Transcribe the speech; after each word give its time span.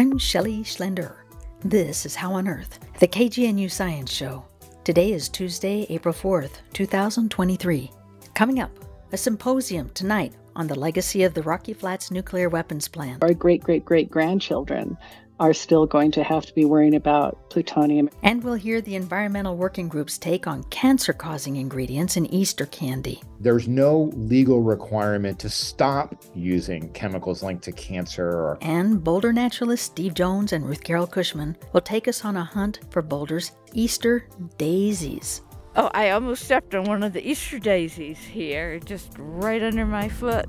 I'm 0.00 0.16
Shelley 0.16 0.60
Schlender. 0.60 1.16
This 1.62 2.06
is 2.06 2.14
How 2.14 2.32
on 2.32 2.48
Earth, 2.48 2.78
the 3.00 3.06
KGNU 3.06 3.70
Science 3.70 4.10
Show. 4.10 4.46
Today 4.82 5.12
is 5.12 5.28
Tuesday, 5.28 5.86
April 5.90 6.14
4th, 6.14 6.62
2023. 6.72 7.90
Coming 8.32 8.60
up, 8.60 8.70
a 9.12 9.18
symposium 9.18 9.90
tonight 9.90 10.32
on 10.56 10.66
the 10.66 10.74
legacy 10.74 11.24
of 11.24 11.34
the 11.34 11.42
Rocky 11.42 11.74
Flats 11.74 12.10
nuclear 12.10 12.48
weapons 12.48 12.88
plant. 12.88 13.22
Our 13.22 13.34
great 13.34 13.62
great 13.62 13.84
great 13.84 14.10
grandchildren 14.10 14.96
are 15.40 15.54
still 15.54 15.86
going 15.86 16.10
to 16.12 16.22
have 16.22 16.46
to 16.46 16.54
be 16.54 16.64
worrying 16.66 16.94
about 16.94 17.50
plutonium. 17.50 18.10
And 18.22 18.44
we'll 18.44 18.54
hear 18.54 18.80
the 18.80 18.94
environmental 18.94 19.56
working 19.56 19.88
group's 19.88 20.18
take 20.18 20.46
on 20.46 20.64
cancer 20.64 21.12
causing 21.12 21.56
ingredients 21.56 22.16
in 22.16 22.26
Easter 22.26 22.66
candy. 22.66 23.22
There's 23.40 23.66
no 23.66 24.12
legal 24.14 24.60
requirement 24.60 25.38
to 25.40 25.48
stop 25.48 26.14
using 26.34 26.92
chemicals 26.92 27.42
linked 27.42 27.64
to 27.64 27.72
cancer. 27.72 28.28
Or... 28.28 28.58
And 28.60 29.02
Boulder 29.02 29.32
naturalist 29.32 29.86
Steve 29.86 30.14
Jones 30.14 30.52
and 30.52 30.64
Ruth 30.64 30.84
Carol 30.84 31.06
Cushman 31.06 31.56
will 31.72 31.80
take 31.80 32.06
us 32.06 32.24
on 32.24 32.36
a 32.36 32.44
hunt 32.44 32.80
for 32.90 33.00
Boulder's 33.00 33.52
Easter 33.72 34.28
daisies. 34.58 35.40
Oh, 35.76 35.90
I 35.94 36.10
almost 36.10 36.44
stepped 36.44 36.74
on 36.74 36.84
one 36.84 37.02
of 37.02 37.12
the 37.12 37.26
Easter 37.26 37.58
daisies 37.58 38.18
here, 38.18 38.78
just 38.80 39.12
right 39.16 39.62
under 39.62 39.86
my 39.86 40.08
foot. 40.08 40.48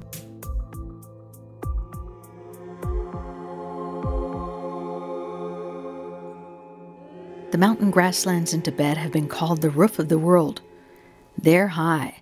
The 7.51 7.57
mountain 7.57 7.91
grasslands 7.91 8.53
in 8.53 8.61
Tibet 8.61 8.95
have 8.95 9.11
been 9.11 9.27
called 9.27 9.59
the 9.61 9.69
roof 9.69 9.99
of 9.99 10.07
the 10.07 10.17
world. 10.17 10.61
They're 11.37 11.67
high, 11.67 12.21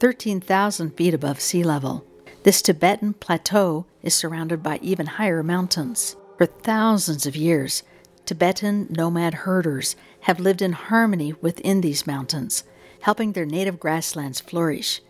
13,000 0.00 0.90
feet 0.90 1.14
above 1.14 1.40
sea 1.40 1.64
level. 1.64 2.04
This 2.42 2.60
Tibetan 2.60 3.14
plateau 3.14 3.86
is 4.02 4.14
surrounded 4.14 4.62
by 4.62 4.78
even 4.82 5.06
higher 5.06 5.42
mountains. 5.42 6.14
For 6.36 6.44
thousands 6.44 7.24
of 7.24 7.34
years, 7.34 7.84
Tibetan 8.26 8.88
nomad 8.90 9.32
herders 9.32 9.96
have 10.20 10.40
lived 10.40 10.60
in 10.60 10.72
harmony 10.72 11.32
within 11.40 11.80
these 11.80 12.06
mountains, 12.06 12.62
helping 13.00 13.32
their 13.32 13.46
native 13.46 13.80
grasslands 13.80 14.40
flourish. 14.40 15.00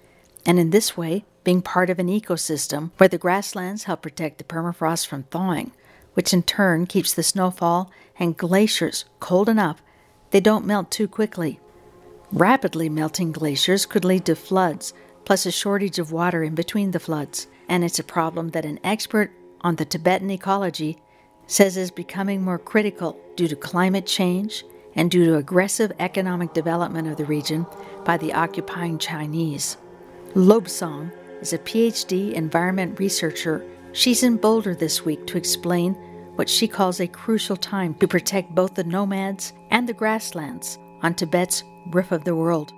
And 0.46 0.60
in 0.60 0.70
this 0.70 0.96
way, 0.96 1.24
being 1.42 1.60
part 1.60 1.90
of 1.90 1.98
an 1.98 2.06
ecosystem 2.06 2.92
where 2.98 3.08
the 3.08 3.18
grasslands 3.18 3.84
help 3.84 4.02
protect 4.02 4.38
the 4.38 4.44
permafrost 4.44 5.08
from 5.08 5.24
thawing, 5.24 5.72
which 6.14 6.32
in 6.32 6.44
turn 6.44 6.86
keeps 6.86 7.12
the 7.12 7.24
snowfall 7.24 7.90
and 8.18 8.36
glaciers 8.36 9.04
cold 9.20 9.48
enough 9.48 9.82
they 10.30 10.40
don't 10.40 10.66
melt 10.66 10.90
too 10.90 11.08
quickly. 11.08 11.60
Rapidly 12.32 12.88
melting 12.88 13.32
glaciers 13.32 13.86
could 13.86 14.04
lead 14.04 14.24
to 14.26 14.34
floods, 14.34 14.92
plus 15.24 15.46
a 15.46 15.52
shortage 15.52 15.98
of 15.98 16.12
water 16.12 16.42
in 16.42 16.54
between 16.54 16.90
the 16.90 17.00
floods, 17.00 17.46
and 17.68 17.84
it's 17.84 17.98
a 17.98 18.04
problem 18.04 18.50
that 18.50 18.64
an 18.64 18.80
expert 18.82 19.30
on 19.60 19.76
the 19.76 19.84
Tibetan 19.84 20.30
ecology 20.30 20.98
says 21.46 21.76
is 21.76 21.90
becoming 21.90 22.42
more 22.42 22.58
critical 22.58 23.18
due 23.36 23.48
to 23.48 23.56
climate 23.56 24.06
change 24.06 24.64
and 24.96 25.10
due 25.10 25.24
to 25.26 25.36
aggressive 25.36 25.92
economic 25.98 26.52
development 26.52 27.06
of 27.06 27.16
the 27.16 27.24
region 27.24 27.66
by 28.04 28.16
the 28.16 28.32
occupying 28.32 28.98
Chinese. 28.98 29.76
Lobsang 30.34 31.12
is 31.40 31.52
a 31.52 31.58
PhD 31.58 32.32
environment 32.32 32.98
researcher. 32.98 33.64
She's 33.92 34.22
in 34.22 34.36
Boulder 34.36 34.74
this 34.74 35.04
week 35.04 35.26
to 35.28 35.38
explain 35.38 35.96
what 36.36 36.48
she 36.48 36.68
calls 36.68 37.00
a 37.00 37.08
crucial 37.08 37.56
time 37.56 37.94
to 37.94 38.06
protect 38.06 38.54
both 38.54 38.74
the 38.74 38.84
nomads 38.84 39.52
and 39.70 39.88
the 39.88 39.94
grasslands 39.94 40.78
on 41.02 41.14
Tibet's 41.14 41.64
roof 41.88 42.12
of 42.12 42.24
the 42.24 42.36
world. 42.36 42.72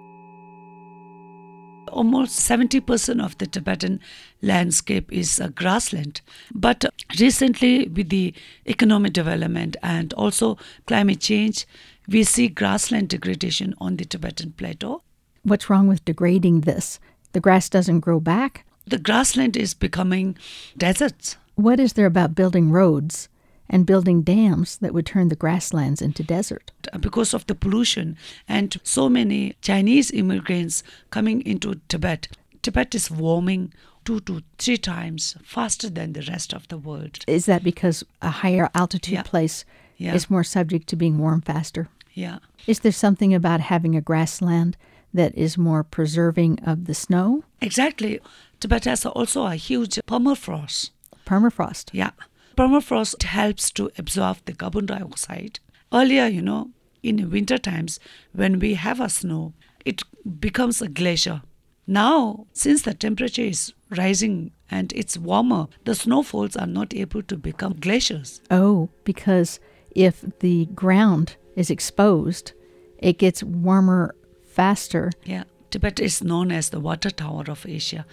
Almost 1.91 2.39
70% 2.39 3.25
of 3.25 3.37
the 3.39 3.47
Tibetan 3.47 4.01
landscape 4.43 5.11
is 5.13 5.41
a 5.41 5.49
grassland. 5.49 6.21
But 6.55 6.85
recently, 7.19 7.89
with 7.89 8.11
the 8.11 8.35
economic 8.67 9.13
development 9.15 9.77
and 9.83 10.13
also 10.13 10.59
climate 10.87 11.21
change, 11.21 11.67
we 12.07 12.25
see 12.25 12.49
grassland 12.49 13.09
degradation 13.09 13.75
on 13.79 13.97
the 13.97 14.05
Tibetan 14.05 14.53
plateau. 14.53 15.03
What's 15.43 15.71
wrong 15.71 15.89
with 15.89 16.05
degrading 16.05 16.61
this? 16.61 17.01
The 17.33 17.41
grass 17.41 17.69
doesn't 17.69 18.01
grow 18.01 18.21
back? 18.21 18.67
The 18.87 18.99
grassland 18.99 19.57
is 19.57 19.75
becoming 19.75 20.37
deserts. 20.77 21.37
What 21.55 21.81
is 21.81 21.95
there 21.95 22.07
about 22.07 22.35
building 22.35 22.71
roads 22.71 23.29
and 23.69 23.87
building 23.87 24.23
dams 24.23 24.79
that 24.79 24.95
would 24.95 25.07
turn 25.07 25.29
the 25.29 25.37
grasslands 25.37 26.01
into 26.01 26.23
desert. 26.23 26.73
Uh, 26.93 26.99
because 26.99 27.35
of 27.35 27.47
the 27.47 27.55
pollution 27.55 28.17
and 28.49 28.77
so 28.83 29.09
many 29.09 29.55
Chinese 29.61 30.11
immigrants 30.11 30.83
coming 31.11 31.43
into 31.43 31.81
Tibet, 31.89 32.29
Tibet 32.63 32.95
is 32.95 33.11
warming 33.11 33.73
two 34.05 34.21
to 34.21 34.43
three 34.59 34.79
times 34.79 35.37
faster 35.43 35.91
than 35.91 36.13
the 36.13 36.27
rest 36.29 36.53
of 36.55 36.67
the 36.69 36.79
world. 36.79 37.19
Is 37.27 37.47
that 37.47 37.63
because 37.63 38.05
a 38.23 38.31
higher 38.31 38.71
altitude 38.75 39.15
yeah. 39.15 39.23
place 39.23 39.65
yeah. 39.97 40.15
is 40.15 40.31
more 40.31 40.45
subject 40.45 40.89
to 40.89 40.97
being 40.97 41.19
warm 41.19 41.43
faster? 41.43 41.89
Yeah. 42.15 42.39
Is 42.67 42.81
there 42.81 42.93
something 42.93 43.35
about 43.35 43.61
having 43.61 43.95
a 43.95 44.01
grassland 44.01 44.77
that 45.13 45.35
is 45.37 45.59
more 45.59 45.85
preserving 45.85 46.59
of 46.65 46.87
the 46.87 46.95
snow? 46.95 47.45
Exactly. 47.61 48.21
Tibet 48.61 48.87
has 48.87 49.05
also 49.07 49.45
a 49.45 49.55
huge 49.55 50.01
permafrost. 50.07 50.91
Permafrost? 51.27 51.91
Yeah 51.93 52.11
permafrost 52.59 53.23
helps 53.23 53.71
to 53.71 53.89
absorb 53.97 54.39
the 54.45 54.53
carbon 54.53 54.87
dioxide. 54.87 55.61
Earlier, 55.93 56.27
you 56.27 56.43
know, 56.43 56.71
in 57.05 57.31
winter 57.31 57.57
times, 57.57 58.01
when 58.33 58.59
we 58.59 58.75
have 58.75 58.99
a 58.99 59.09
snow, 59.09 59.53
it 59.85 60.03
becomes 60.41 60.83
a 60.83 60.89
glacier. 60.89 61.43
Now, 61.87 62.49
since 62.53 62.83
the 62.83 62.95
temperature 62.95 63.43
is 63.43 63.73
rising 63.97 64.51
and 64.69 64.93
it's 64.93 65.17
warmer, 65.17 65.69
the 65.85 65.95
snowfalls 65.95 66.57
are 66.57 66.67
not 66.67 66.93
able 66.95 67.23
to 67.23 67.37
become 67.37 67.77
glaciers. 67.79 68.41
Oh, 68.51 68.89
because 69.05 69.61
if 69.95 70.25
the 70.41 70.67
ground 70.67 71.37
is 71.55 71.71
exposed, 71.71 72.55
it 72.99 73.19
gets 73.19 73.45
warmer 73.45 74.17
faster. 74.45 75.13
Yeah. 75.25 75.45
Tibet 75.71 76.01
is 76.01 76.25
known 76.25 76.51
as 76.51 76.71
the 76.71 76.81
water 76.81 77.11
tower 77.11 77.45
of 77.47 77.65
Asia. 77.67 78.05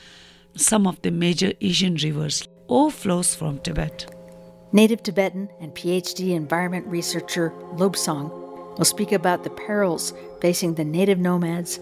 Some 0.56 0.86
of 0.86 1.02
the 1.02 1.10
major 1.10 1.54
Asian 1.62 1.96
rivers 1.96 2.48
all 2.68 2.92
flows 2.92 3.34
from 3.34 3.58
Tibet. 3.60 4.15
Native 4.72 5.04
Tibetan 5.04 5.50
and 5.60 5.74
PhD 5.74 6.36
environment 6.36 6.86
researcher 6.88 7.52
Lobsang 7.74 8.30
will 8.78 8.86
speak 8.86 9.12
about 9.12 9.44
the 9.44 9.50
perils 9.50 10.14
facing 10.42 10.76
the 10.76 10.84
native 10.84 11.20
nomads 11.20 11.80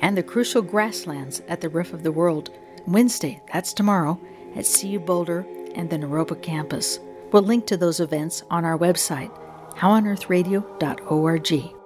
and 0.00 0.16
the 0.16 0.22
crucial 0.22 0.62
grasslands 0.62 1.40
at 1.48 1.60
the 1.60 1.68
roof 1.68 1.92
of 1.92 2.02
the 2.02 2.12
world 2.12 2.50
Wednesday, 2.86 3.40
that's 3.52 3.72
tomorrow, 3.72 4.20
at 4.54 4.66
CU 4.66 4.98
Boulder 4.98 5.46
and 5.74 5.88
the 5.88 5.96
Naropa 5.96 6.40
campus. 6.40 6.98
We'll 7.32 7.42
link 7.42 7.66
to 7.66 7.76
those 7.76 8.00
events 8.00 8.42
on 8.50 8.64
our 8.64 8.78
website, 8.78 9.30
howonearthradio.org. 9.76 11.83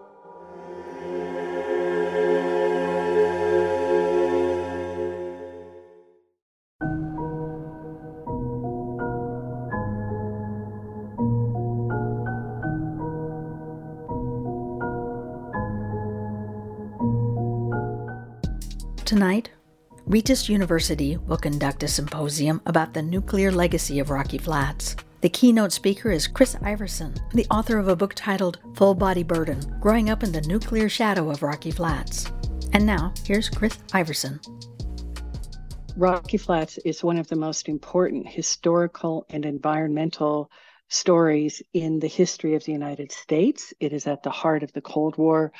Regis 20.08 20.48
University 20.48 21.19
will 21.19 21.36
conduct 21.36 21.82
a 21.82 21.88
symposium 21.88 22.62
about 22.64 22.94
the 22.94 23.02
nuclear 23.02 23.52
legacy 23.52 23.98
of 23.98 24.08
Rocky 24.08 24.38
Flats. 24.38 24.96
The 25.20 25.28
keynote 25.28 25.70
speaker 25.70 26.10
is 26.10 26.26
Kris 26.26 26.54
Iversen, 26.54 27.19
the 27.34 27.44
author 27.50 27.76
of 27.76 27.88
a 27.88 27.96
book 27.96 28.14
titled 28.14 28.58
Full 28.76 28.94
Body 28.94 29.22
Burden 29.22 29.60
Growing 29.82 30.08
Up 30.08 30.22
in 30.22 30.32
the 30.32 30.40
Nuclear 30.40 30.88
Shadow 30.88 31.28
of 31.31 31.43
Rocky 31.43 31.70
Flats. 31.70 32.32
And 32.72 32.87
now, 32.87 33.12
here's 33.26 33.50
Kris 33.50 33.76
Iversen. 33.93 34.40
Rocky 35.94 36.38
Flats 36.38 36.78
is 36.87 37.04
one 37.04 37.19
of 37.19 37.28
the 37.28 37.37
most 37.37 37.69
important 37.69 38.26
historical 38.26 39.26
and 39.28 39.44
environmental 39.44 40.50
stories 40.88 41.61
in 41.75 41.99
the 41.99 42.08
history 42.08 42.54
of 42.54 42.64
the 42.64 42.72
United 42.72 43.12
States. 43.12 43.75
It 43.78 43.93
is 43.93 44.06
at 44.06 44.22
the 44.22 44.31
heart 44.31 44.62
of 44.62 44.72
the 44.72 44.81
Cold 44.81 45.19
War 45.19 45.52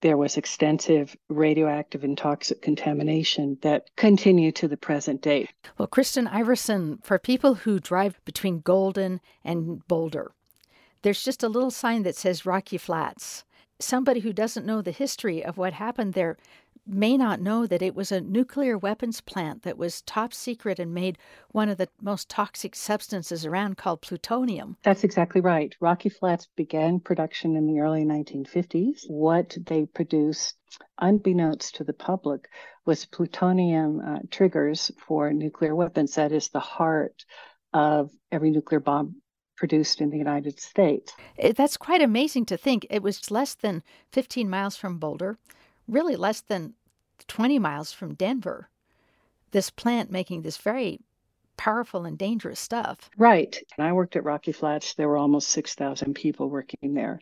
there 0.00 0.16
was 0.16 0.36
extensive 0.36 1.16
radioactive 1.28 2.04
and 2.04 2.16
toxic 2.16 2.62
contamination 2.62 3.58
that 3.62 3.90
continue 3.96 4.52
to 4.52 4.68
the 4.68 4.76
present 4.76 5.20
day. 5.20 5.48
Well, 5.78 5.88
Kristen 5.88 6.26
Iversen, 6.26 7.04
for 7.04 7.18
people 7.18 7.54
who 7.54 7.78
drive 7.78 8.20
between 8.24 8.60
Golden 8.60 9.20
and 9.44 9.86
Boulder, 9.88 10.32
there's 11.02 11.22
just 11.22 11.42
a 11.42 11.48
little 11.48 11.70
sign 11.70 12.02
that 12.02 12.16
says 12.16 12.46
Rocky 12.46 12.78
Flats. 12.78 13.44
Somebody 13.80 14.20
who 14.20 14.32
doesn't 14.32 14.66
know 14.66 14.82
the 14.82 14.90
history 14.90 15.44
of 15.44 15.56
what 15.56 15.72
happened 15.72 16.14
there 16.14 16.36
may 16.86 17.16
not 17.16 17.40
know 17.40 17.66
that 17.66 17.82
it 17.82 17.94
was 17.94 18.10
a 18.10 18.20
nuclear 18.20 18.76
weapons 18.76 19.20
plant 19.20 19.62
that 19.62 19.78
was 19.78 20.02
top 20.02 20.34
secret 20.34 20.78
and 20.78 20.92
made 20.92 21.18
one 21.50 21.68
of 21.68 21.78
the 21.78 21.88
most 22.00 22.28
toxic 22.28 22.74
substances 22.74 23.46
around 23.46 23.76
called 23.76 24.00
plutonium. 24.00 24.76
That's 24.82 25.04
exactly 25.04 25.40
right. 25.40 25.74
Rocky 25.80 26.08
Flats 26.08 26.48
began 26.56 27.00
production 27.00 27.56
in 27.56 27.66
the 27.66 27.80
early 27.80 28.04
1950s. 28.04 29.04
What 29.08 29.56
they 29.66 29.86
produced, 29.86 30.56
unbeknownst 30.98 31.76
to 31.76 31.84
the 31.84 31.92
public, 31.92 32.48
was 32.86 33.04
plutonium 33.06 34.00
uh, 34.00 34.18
triggers 34.30 34.90
for 35.06 35.32
nuclear 35.32 35.74
weapons. 35.74 36.14
That 36.14 36.32
is 36.32 36.48
the 36.48 36.60
heart 36.60 37.24
of 37.72 38.10
every 38.32 38.50
nuclear 38.50 38.80
bomb 38.80 39.16
produced 39.60 40.00
in 40.00 40.10
the 40.10 40.18
United 40.18 40.58
States. 40.58 41.12
That's 41.54 41.76
quite 41.76 42.02
amazing 42.02 42.46
to 42.46 42.56
think. 42.56 42.86
It 42.90 43.02
was 43.02 43.30
less 43.30 43.54
than 43.54 43.84
15 44.10 44.50
miles 44.50 44.74
from 44.74 44.98
Boulder, 44.98 45.36
really 45.86 46.16
less 46.16 46.40
than 46.40 46.74
20 47.28 47.58
miles 47.60 47.92
from 47.92 48.14
Denver. 48.14 48.70
This 49.52 49.68
plant 49.70 50.10
making 50.10 50.42
this 50.42 50.56
very 50.56 51.00
powerful 51.60 52.06
and 52.06 52.16
dangerous 52.16 52.58
stuff. 52.58 53.10
Right. 53.18 53.54
And 53.76 53.86
I 53.86 53.92
worked 53.92 54.16
at 54.16 54.24
Rocky 54.24 54.50
Flats. 54.50 54.94
There 54.94 55.10
were 55.10 55.18
almost 55.18 55.50
6,000 55.50 56.14
people 56.14 56.48
working 56.48 56.94
there. 56.94 57.20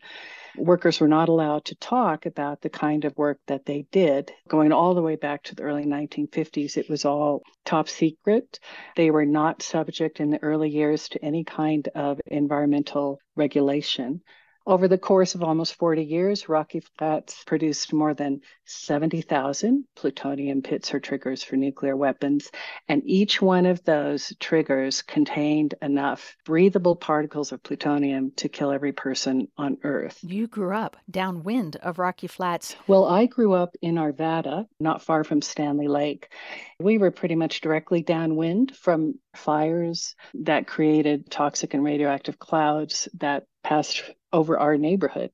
Workers 0.56 1.00
were 1.00 1.08
not 1.08 1.28
allowed 1.28 1.64
to 1.64 1.74
talk 1.74 2.24
about 2.24 2.60
the 2.60 2.70
kind 2.70 3.04
of 3.04 3.18
work 3.18 3.40
that 3.48 3.66
they 3.66 3.86
did. 3.90 4.30
Going 4.46 4.70
all 4.70 4.94
the 4.94 5.02
way 5.02 5.16
back 5.16 5.42
to 5.42 5.56
the 5.56 5.64
early 5.64 5.86
1950s, 5.86 6.76
it 6.76 6.88
was 6.88 7.04
all 7.04 7.42
top 7.64 7.88
secret. 7.88 8.60
They 8.94 9.10
were 9.10 9.26
not 9.26 9.60
subject 9.60 10.20
in 10.20 10.30
the 10.30 10.40
early 10.40 10.70
years 10.70 11.08
to 11.08 11.24
any 11.24 11.42
kind 11.42 11.88
of 11.96 12.20
environmental 12.26 13.18
regulation. 13.34 14.20
Over 14.68 14.86
the 14.86 14.98
course 14.98 15.34
of 15.34 15.42
almost 15.42 15.76
40 15.76 16.04
years, 16.04 16.46
Rocky 16.46 16.80
Flats 16.98 17.42
produced 17.44 17.94
more 17.94 18.12
than 18.12 18.42
70,000 18.66 19.86
plutonium 19.96 20.60
pits 20.60 20.92
or 20.92 21.00
triggers 21.00 21.42
for 21.42 21.56
nuclear 21.56 21.96
weapons, 21.96 22.50
and 22.86 23.00
each 23.06 23.40
one 23.40 23.64
of 23.64 23.82
those 23.84 24.34
triggers 24.40 25.00
contained 25.00 25.74
enough 25.80 26.36
breathable 26.44 26.96
particles 26.96 27.50
of 27.50 27.62
plutonium 27.62 28.30
to 28.36 28.50
kill 28.50 28.70
every 28.70 28.92
person 28.92 29.48
on 29.56 29.78
Earth. 29.84 30.18
You 30.22 30.46
grew 30.46 30.76
up 30.76 30.98
downwind 31.10 31.76
of 31.76 31.98
Rocky 31.98 32.26
Flats. 32.26 32.76
Well, 32.86 33.06
I 33.06 33.24
grew 33.24 33.54
up 33.54 33.74
in 33.80 33.94
Arvada, 33.94 34.66
not 34.78 35.00
far 35.00 35.24
from 35.24 35.40
Stanley 35.40 35.88
Lake. 35.88 36.30
We 36.78 36.98
were 36.98 37.10
pretty 37.10 37.36
much 37.36 37.62
directly 37.62 38.02
downwind 38.02 38.76
from 38.76 39.14
fires 39.38 40.14
that 40.34 40.66
created 40.66 41.30
toxic 41.30 41.72
and 41.72 41.84
radioactive 41.84 42.38
clouds 42.38 43.08
that 43.14 43.44
passed 43.62 44.02
over 44.32 44.58
our 44.58 44.76
neighborhood. 44.76 45.30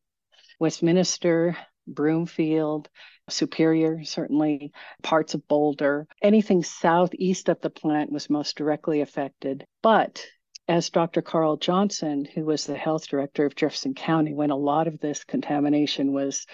Westminster, 0.60 1.56
Broomfield, 1.86 2.88
Superior, 3.28 4.04
certainly 4.04 4.72
parts 5.02 5.34
of 5.34 5.48
Boulder. 5.48 6.06
Anything 6.22 6.62
southeast 6.62 7.48
of 7.48 7.60
the 7.60 7.70
plant 7.70 8.12
was 8.12 8.28
most 8.28 8.56
directly 8.56 9.00
affected. 9.00 9.66
But 9.82 10.24
as 10.68 10.90
Dr. 10.90 11.22
Carl 11.22 11.56
Johnson, 11.56 12.26
who 12.26 12.44
was 12.44 12.66
the 12.66 12.76
health 12.76 13.08
director 13.08 13.44
of 13.46 13.54
Jefferson 13.54 13.94
County 13.94 14.32
when 14.34 14.50
a 14.50 14.56
lot 14.56 14.86
of 14.86 15.00
this 15.00 15.24
contamination 15.24 16.12
was 16.12 16.46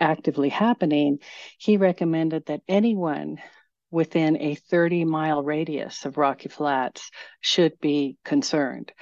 actively 0.00 0.48
happening, 0.48 1.18
he 1.58 1.76
recommended 1.76 2.46
that 2.46 2.62
anyone 2.68 3.38
within 3.90 4.36
a 4.40 4.54
30 4.54 5.04
mile 5.04 5.42
radius 5.42 6.04
of 6.04 6.18
Rocky 6.18 6.48
Flats 6.48 7.10
should 7.40 7.78
be 7.80 8.16
concerned. 8.24 8.92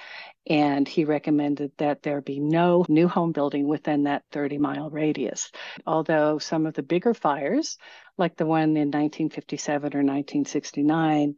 And 0.49 0.87
he 0.87 1.05
recommended 1.05 1.73
that 1.79 2.03
there 2.03 2.21
be 2.21 2.39
no 2.39 2.85
new 2.89 3.09
home 3.09 3.33
building 3.33 3.67
within 3.67 4.05
that 4.05 4.23
30 4.31 4.59
mile 4.59 4.91
radius. 4.91 5.51
Although 5.87 6.39
some 6.39 6.67
of 6.67 6.75
the 6.75 6.85
bigger 6.85 7.15
fires, 7.15 7.79
like 8.17 8.37
the 8.37 8.47
one 8.47 8.77
in 8.77 8.91
1957 8.93 9.83
or 9.87 10.05
1969, 10.05 11.35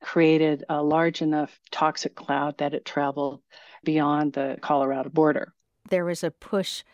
created 0.00 0.64
a 0.68 0.82
large 0.82 1.22
enough 1.22 1.58
toxic 1.70 2.14
cloud 2.14 2.58
that 2.58 2.74
it 2.74 2.84
traveled 2.84 3.40
beyond 3.84 4.32
the 4.32 4.58
Colorado 4.60 5.08
border. 5.08 5.52
There 5.88 6.04
was 6.04 6.22
a 6.22 6.30
push 6.30 6.84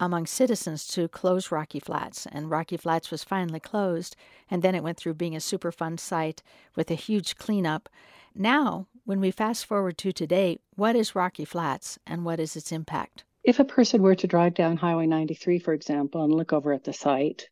among 0.00 0.26
citizens 0.26 0.86
to 0.88 1.08
close 1.08 1.50
Rocky 1.50 1.80
Flats, 1.80 2.26
and 2.26 2.50
Rocky 2.50 2.76
Flats 2.76 3.10
was 3.10 3.24
finally 3.24 3.60
closed, 3.60 4.16
and 4.50 4.62
then 4.62 4.74
it 4.74 4.82
went 4.82 4.96
through 4.96 5.14
being 5.14 5.34
a 5.34 5.40
Superfund 5.40 6.00
site 6.00 6.42
with 6.76 6.90
a 6.90 6.94
huge 6.94 7.36
cleanup. 7.36 7.88
Now, 8.34 8.86
when 9.04 9.20
we 9.20 9.30
fast 9.30 9.66
forward 9.66 9.98
to 9.98 10.12
today, 10.12 10.58
what 10.76 10.94
is 10.94 11.14
Rocky 11.14 11.44
Flats 11.44 11.98
and 12.06 12.24
what 12.24 12.38
is 12.38 12.56
its 12.56 12.72
impact? 12.72 13.24
If 13.42 13.58
a 13.58 13.64
person 13.64 14.02
were 14.02 14.14
to 14.14 14.26
drive 14.26 14.54
down 14.54 14.76
Highway 14.76 15.06
93, 15.06 15.58
for 15.58 15.72
example, 15.72 16.22
and 16.22 16.34
look 16.34 16.52
over 16.52 16.72
at 16.72 16.84
the 16.84 16.92
site, 16.92 17.48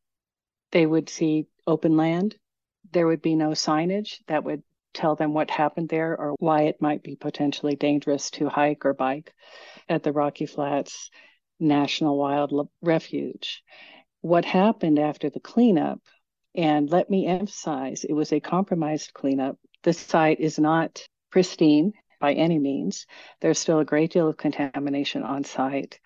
they 0.71 0.87
would 0.87 1.09
see 1.09 1.47
open 1.67 1.97
land. 1.97 2.37
There 2.93 3.07
would 3.07 3.23
be 3.23 3.35
no 3.35 3.51
signage 3.51 4.19
that 4.29 4.45
would 4.45 4.63
tell 4.95 5.17
them 5.17 5.35
what 5.35 5.51
happened 5.51 5.89
there 5.89 6.19
or 6.19 6.35
why 6.39 6.63
it 6.63 6.81
might 6.81 7.03
be 7.03 7.17
potentially 7.17 7.77
dangerous 7.77 8.31
to 8.33 8.49
hike 8.49 8.85
or 8.85 8.95
bike 8.95 9.35
at 9.89 10.03
the 10.03 10.13
Rocky 10.13 10.47
Flats 10.47 11.11
National 11.59 12.19
Wild 12.19 12.69
Refuge. 12.83 13.63
What 14.21 14.45
happened 14.45 14.99
after 14.99 15.31
the 15.31 15.41
cleanup, 15.41 16.01
and 16.55 16.91
let 16.91 17.11
me 17.11 17.27
emphasize, 17.27 18.05
it 18.05 18.13
was 18.13 18.33
a 18.33 18.41
compromised 18.41 19.13
cleanup. 19.13 19.59
The 19.83 19.93
site 19.93 20.41
is 20.41 20.59
not 20.59 21.07
pristine 21.31 21.93
by 22.21 22.33
any 22.33 22.59
means. 22.59 23.07
There's 23.41 23.59
still 23.59 23.79
a 23.79 23.85
great 23.85 24.13
deal 24.13 24.29
of 24.29 24.37
contamination 24.37 25.23
on 25.23 25.45
site. 25.45 26.01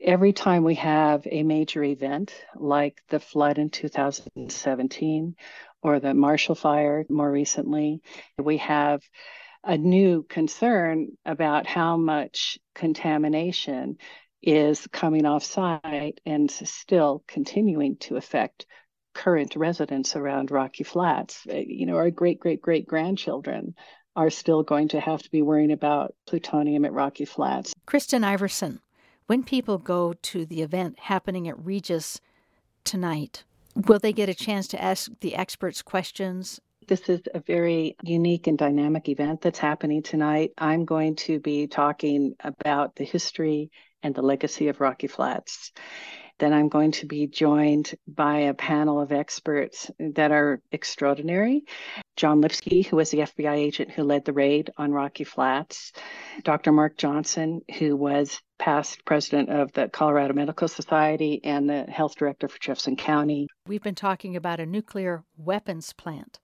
Every 0.00 0.32
time 0.32 0.64
we 0.64 0.76
have 0.76 1.26
a 1.30 1.42
major 1.42 1.84
event 1.84 2.32
like 2.56 3.02
the 3.08 3.20
flood 3.20 3.58
in 3.58 3.68
2017 3.68 5.36
or 5.82 6.00
the 6.00 6.14
Marshall 6.14 6.54
Fire 6.54 7.04
more 7.10 7.30
recently, 7.30 8.00
we 8.38 8.56
have 8.58 9.02
a 9.62 9.76
new 9.76 10.22
concern 10.22 11.08
about 11.26 11.66
how 11.66 11.96
much 11.96 12.58
contamination 12.74 13.98
is 14.42 14.86
coming 14.88 15.26
off 15.26 15.44
site 15.44 16.20
and 16.24 16.50
still 16.50 17.22
continuing 17.26 17.96
to 17.96 18.16
affect 18.16 18.66
current 19.14 19.56
residents 19.56 20.16
around 20.16 20.50
Rocky 20.50 20.84
Flats. 20.84 21.46
Uh, 21.50 21.56
you 21.56 21.86
know, 21.86 21.96
our 21.96 22.10
great 22.10 22.40
great 22.40 22.62
great 22.62 22.86
grandchildren 22.86 23.74
are 24.16 24.30
still 24.30 24.62
going 24.62 24.88
to 24.88 25.00
have 25.00 25.22
to 25.22 25.30
be 25.30 25.42
worrying 25.42 25.72
about 25.72 26.14
plutonium 26.26 26.84
at 26.84 26.92
Rocky 26.92 27.24
Flats. 27.24 27.72
Kristen 27.86 28.22
Iversen, 28.22 28.80
when 29.26 29.42
people 29.42 29.78
go 29.78 30.14
to 30.14 30.44
the 30.44 30.62
event 30.62 30.98
happening 30.98 31.48
at 31.48 31.64
Regis 31.64 32.20
tonight, 32.84 33.44
will 33.74 33.98
they 33.98 34.12
get 34.12 34.28
a 34.28 34.34
chance 34.34 34.66
to 34.68 34.82
ask 34.82 35.10
the 35.20 35.36
experts 35.36 35.82
questions 35.82 36.60
this 36.90 37.08
is 37.08 37.20
a 37.34 37.38
very 37.38 37.96
unique 38.02 38.48
and 38.48 38.58
dynamic 38.58 39.08
event 39.08 39.42
that's 39.42 39.60
happening 39.60 40.02
tonight. 40.02 40.50
I'm 40.58 40.84
going 40.84 41.14
to 41.16 41.38
be 41.38 41.68
talking 41.68 42.34
about 42.40 42.96
the 42.96 43.04
history 43.04 43.70
and 44.02 44.14
the 44.14 44.22
legacy 44.22 44.68
of 44.68 44.80
Rocky 44.80 45.06
Flats. 45.06 45.72
Then 46.40 46.54
I'm 46.54 46.70
going 46.70 46.92
to 46.92 47.06
be 47.06 47.26
joined 47.26 47.94
by 48.08 48.38
a 48.38 48.54
panel 48.54 48.98
of 48.98 49.12
experts 49.12 49.90
that 49.98 50.32
are 50.32 50.62
extraordinary. 50.72 51.64
Jon 52.16 52.40
Lipsky, 52.40 52.80
who 52.80 52.96
was 52.96 53.10
the 53.10 53.18
FBI 53.18 53.56
agent 53.56 53.90
who 53.90 54.04
led 54.04 54.24
the 54.24 54.32
raid 54.32 54.70
on 54.78 54.90
Rocky 54.90 55.24
Flats, 55.24 55.92
Dr. 56.42 56.72
Mark 56.72 56.96
Johnson, 56.96 57.60
who 57.78 57.94
was 57.94 58.40
past 58.58 59.04
president 59.04 59.50
of 59.50 59.70
the 59.72 59.88
Colorado 59.88 60.32
Medical 60.32 60.68
Society 60.68 61.42
and 61.44 61.68
the 61.68 61.84
health 61.84 62.16
director 62.16 62.48
for 62.48 62.58
Jefferson 62.58 62.96
County. 62.96 63.46
We've 63.66 63.82
been 63.82 63.94
talking 63.94 64.34
about 64.34 64.60
a 64.60 64.66
nuclear 64.66 65.24
weapons 65.36 65.92
plant. 65.92 66.40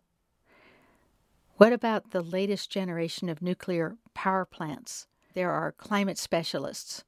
What 1.57 1.73
about 1.73 2.11
the 2.11 2.21
latest 2.21 2.71
generation 2.71 3.31
of 3.31 3.40
nuclear 3.40 3.97
power 4.12 4.45
plants? 4.45 5.07
There 5.33 5.50
are 5.50 5.73
climate 5.73 6.19
specialists 6.19 7.02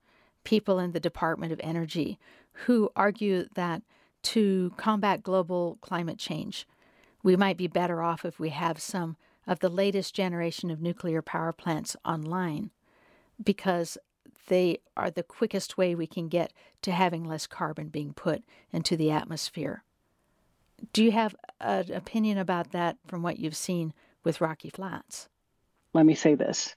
people 0.49 0.79
in 0.79 0.93
the 0.93 1.01
Department 1.01 1.53
of 1.53 1.61
Energy 1.63 2.19
who 2.65 2.91
argue 2.97 3.47
that 3.55 3.83
to 4.23 4.73
combat 4.79 5.23
global 5.23 5.77
climate 5.83 6.17
change, 6.17 6.67
we 7.23 7.37
might 7.37 7.59
be 7.59 7.67
better 7.67 8.03
off 8.03 8.25
if 8.25 8.41
we 8.41 8.49
have 8.49 8.81
some 8.81 9.19
of 9.47 9.59
the 9.59 9.69
latest 9.69 10.15
generation 10.15 10.71
of 10.71 10.81
nuclear 10.81 11.21
power 11.21 11.53
plants 11.53 11.97
online 12.03 12.71
because 13.45 13.99
they 14.47 14.79
are 14.97 15.11
the 15.11 15.23
quickest 15.23 15.77
way 15.77 15.95
we 15.95 16.07
can 16.07 16.29
get 16.29 16.55
to 16.81 16.93
having 16.93 17.25
less 17.25 17.47
carbon 17.47 17.89
being 17.89 18.15
put 18.15 18.43
into 18.73 18.97
the 18.97 19.11
atmosphere. 19.11 19.85
Do 20.95 21.05
you 21.05 21.13
have 21.13 21.37
an 21.61 21.93
opinion 21.93 22.39
about 22.39 22.73
that 22.73 22.97
from 23.07 23.23
what 23.23 23.39
you've 23.39 23.55
seen 23.55 23.93
with 24.25 24.41
Rocky 24.41 24.71
Flats? 24.71 25.29
Let 25.93 26.07
me 26.07 26.15
say 26.15 26.37
this 26.37 26.75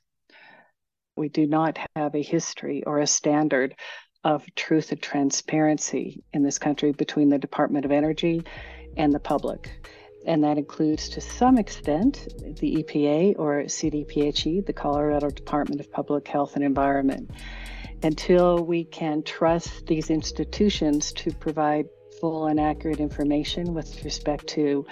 we 1.21 1.29
do 1.29 1.45
not 1.45 1.77
have 1.95 2.15
a 2.15 2.21
history 2.23 2.83
or 2.83 2.97
a 2.97 3.05
standard 3.05 3.75
of 4.23 4.43
truth 4.55 4.91
and 4.91 5.01
transparency 5.03 6.23
in 6.33 6.41
this 6.41 6.57
country 6.57 6.91
between 6.93 7.29
the 7.29 7.37
Department 7.37 7.85
of 7.85 7.91
Energy 7.91 8.43
and 8.97 9.13
the 9.13 9.19
public. 9.19 9.69
And 10.25 10.43
that 10.43 10.57
includes, 10.57 11.09
to 11.09 11.21
some 11.21 11.59
extent, 11.59 12.27
the 12.59 12.77
EPA 12.77 13.35
or 13.37 13.63
CDPHE, 13.65 14.65
the 14.65 14.73
Colorado 14.73 15.29
Department 15.29 15.79
of 15.79 15.91
Public 15.91 16.27
Health 16.27 16.55
and 16.55 16.65
Environment. 16.65 17.29
Until 18.01 18.65
we 18.65 18.83
can 18.83 19.21
trust 19.21 19.85
these 19.85 20.09
institutions 20.09 21.13
to 21.13 21.31
provide 21.33 21.85
full 22.19 22.47
and 22.47 22.59
accurate 22.59 22.99
information 22.99 23.75
with 23.75 24.03
respect 24.03 24.47
to 24.47 24.87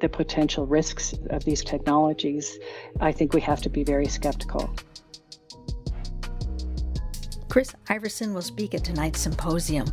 the 0.00 0.08
potential 0.08 0.66
risks 0.66 1.14
of 1.30 1.44
these 1.44 1.62
technologies, 1.62 2.58
I 3.00 3.12
think 3.12 3.32
we 3.32 3.40
have 3.42 3.62
to 3.62 3.68
be 3.68 3.84
very 3.84 4.06
skeptical. 4.06 4.68
Kris 7.48 7.74
Iversen 7.86 8.34
will 8.34 8.42
speak 8.42 8.74
at 8.74 8.84
tonight's 8.84 9.20
symposium, 9.20 9.86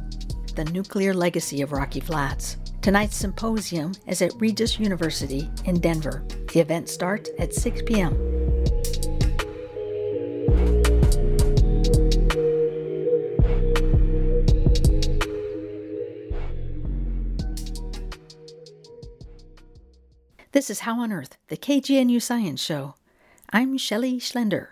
The 0.55 0.65
Nuclear 0.65 1.13
Legacy 1.13 1.61
of 1.61 1.71
Rocky 1.71 2.01
Flats. 2.01 2.57
Tonight's 2.81 3.15
symposium 3.15 3.93
is 4.07 4.21
at 4.21 4.33
Regis 4.37 4.77
University 4.77 5.49
in 5.63 5.79
Denver. 5.79 6.25
The 6.51 6.59
event 6.59 6.89
starts 6.89 7.29
at 7.39 7.53
6 7.53 7.81
p.m. 7.85 8.13
This 20.51 20.69
is 20.69 20.81
How 20.81 20.99
on 20.99 21.11
Earth, 21.11 21.37
the 21.47 21.57
KGNU 21.57 22.21
Science 22.21 22.61
Show. 22.61 22.95
I'm 23.51 23.77
Shelley 23.77 24.19
Schlender. 24.19 24.69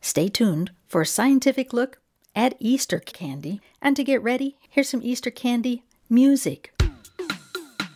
Stay 0.00 0.28
tuned 0.28 0.72
for 0.86 1.00
a 1.00 1.06
scientific 1.06 1.72
look 1.72 2.00
at 2.36 2.54
Easter 2.60 3.00
candy. 3.00 3.60
And 3.82 3.96
to 3.96 4.04
get 4.04 4.22
ready, 4.22 4.56
here's 4.68 4.90
some 4.90 5.02
Easter 5.02 5.30
candy 5.30 5.82
music. 6.08 6.72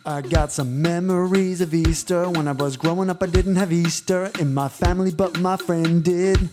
I 0.03 0.21
got 0.21 0.51
some 0.51 0.81
memories 0.81 1.61
of 1.61 1.75
Easter. 1.75 2.27
When 2.27 2.47
I 2.47 2.53
was 2.53 2.75
growing 2.75 3.11
up, 3.11 3.21
I 3.21 3.27
didn't 3.27 3.57
have 3.57 3.71
Easter 3.71 4.31
in 4.39 4.51
my 4.53 4.67
family, 4.67 5.11
but 5.11 5.39
my 5.39 5.57
friend 5.57 6.03
did. 6.03 6.49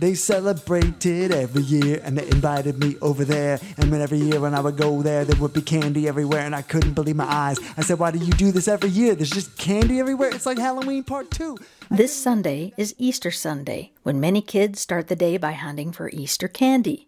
They 0.00 0.14
celebrated 0.14 1.32
every 1.32 1.62
year 1.62 2.00
and 2.04 2.16
they 2.16 2.26
invited 2.26 2.78
me 2.78 2.96
over 3.02 3.24
there. 3.24 3.58
And 3.78 3.92
then 3.92 4.00
every 4.00 4.18
year 4.18 4.40
when 4.40 4.54
I 4.54 4.60
would 4.60 4.76
go 4.76 5.02
there, 5.02 5.24
there 5.24 5.40
would 5.40 5.52
be 5.52 5.60
candy 5.60 6.06
everywhere 6.06 6.42
and 6.42 6.54
I 6.54 6.62
couldn't 6.62 6.94
believe 6.94 7.16
my 7.16 7.24
eyes. 7.24 7.58
I 7.76 7.82
said, 7.82 7.98
Why 7.98 8.12
do 8.12 8.18
you 8.18 8.32
do 8.32 8.52
this 8.52 8.68
every 8.68 8.90
year? 8.90 9.16
There's 9.16 9.30
just 9.30 9.58
candy 9.58 9.98
everywhere. 9.98 10.30
It's 10.32 10.46
like 10.46 10.58
Halloween 10.58 11.02
part 11.02 11.32
two. 11.32 11.56
This 11.90 12.14
Sunday 12.14 12.72
is 12.76 12.94
Easter 12.98 13.32
Sunday, 13.32 13.92
when 14.04 14.20
many 14.20 14.40
kids 14.40 14.80
start 14.80 15.08
the 15.08 15.16
day 15.16 15.36
by 15.36 15.52
hunting 15.52 15.90
for 15.90 16.10
Easter 16.10 16.46
candy. 16.46 17.07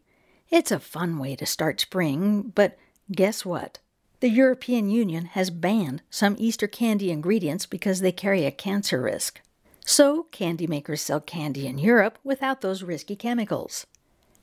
It's 0.50 0.72
a 0.72 0.80
fun 0.80 1.18
way 1.18 1.36
to 1.36 1.46
start 1.46 1.80
spring, 1.80 2.50
but 2.56 2.76
guess 3.12 3.44
what? 3.44 3.78
The 4.18 4.28
European 4.28 4.90
Union 4.90 5.26
has 5.26 5.48
banned 5.48 6.02
some 6.10 6.34
Easter 6.40 6.66
candy 6.66 7.12
ingredients 7.12 7.66
because 7.66 8.00
they 8.00 8.10
carry 8.10 8.44
a 8.44 8.50
cancer 8.50 9.00
risk. 9.00 9.40
So, 9.86 10.24
candy 10.32 10.66
makers 10.66 11.02
sell 11.02 11.20
candy 11.20 11.68
in 11.68 11.78
Europe 11.78 12.18
without 12.24 12.62
those 12.62 12.82
risky 12.82 13.14
chemicals. 13.14 13.86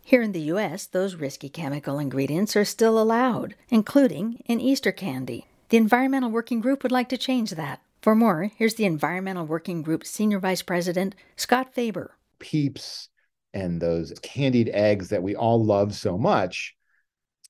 Here 0.02 0.22
in 0.22 0.32
the 0.32 0.48
US, 0.54 0.86
those 0.86 1.16
risky 1.16 1.50
chemical 1.50 2.00
ingredients 2.00 2.56
are 2.56 2.64
still 2.64 3.02
allowed, 3.02 3.56
including 3.68 4.42
in 4.46 4.62
Easter 4.62 4.94
candy. 4.94 5.48
The 5.68 5.78
Environmental 5.78 6.32
Working 6.32 6.62
Group 6.62 6.84
would 6.84 6.92
like 6.94 7.10
to 7.10 7.18
change 7.18 7.52
that. 7.52 7.82
For 8.02 8.16
more, 8.16 8.50
here's 8.56 8.76
the 8.76 8.86
Environmental 8.86 9.46
Working 9.46 9.82
Group 9.82 10.06
Senior 10.06 10.40
Vice 10.40 10.62
President, 10.62 11.16
Scott 11.36 11.74
Faber. 11.74 12.16
Peeps 12.40 13.10
and 13.54 13.82
those 13.82 14.14
candied 14.22 14.70
eggs 14.74 15.10
that 15.10 15.24
we 15.24 15.36
all 15.36 15.64
love 15.64 15.96
so 15.96 16.18
much 16.18 16.76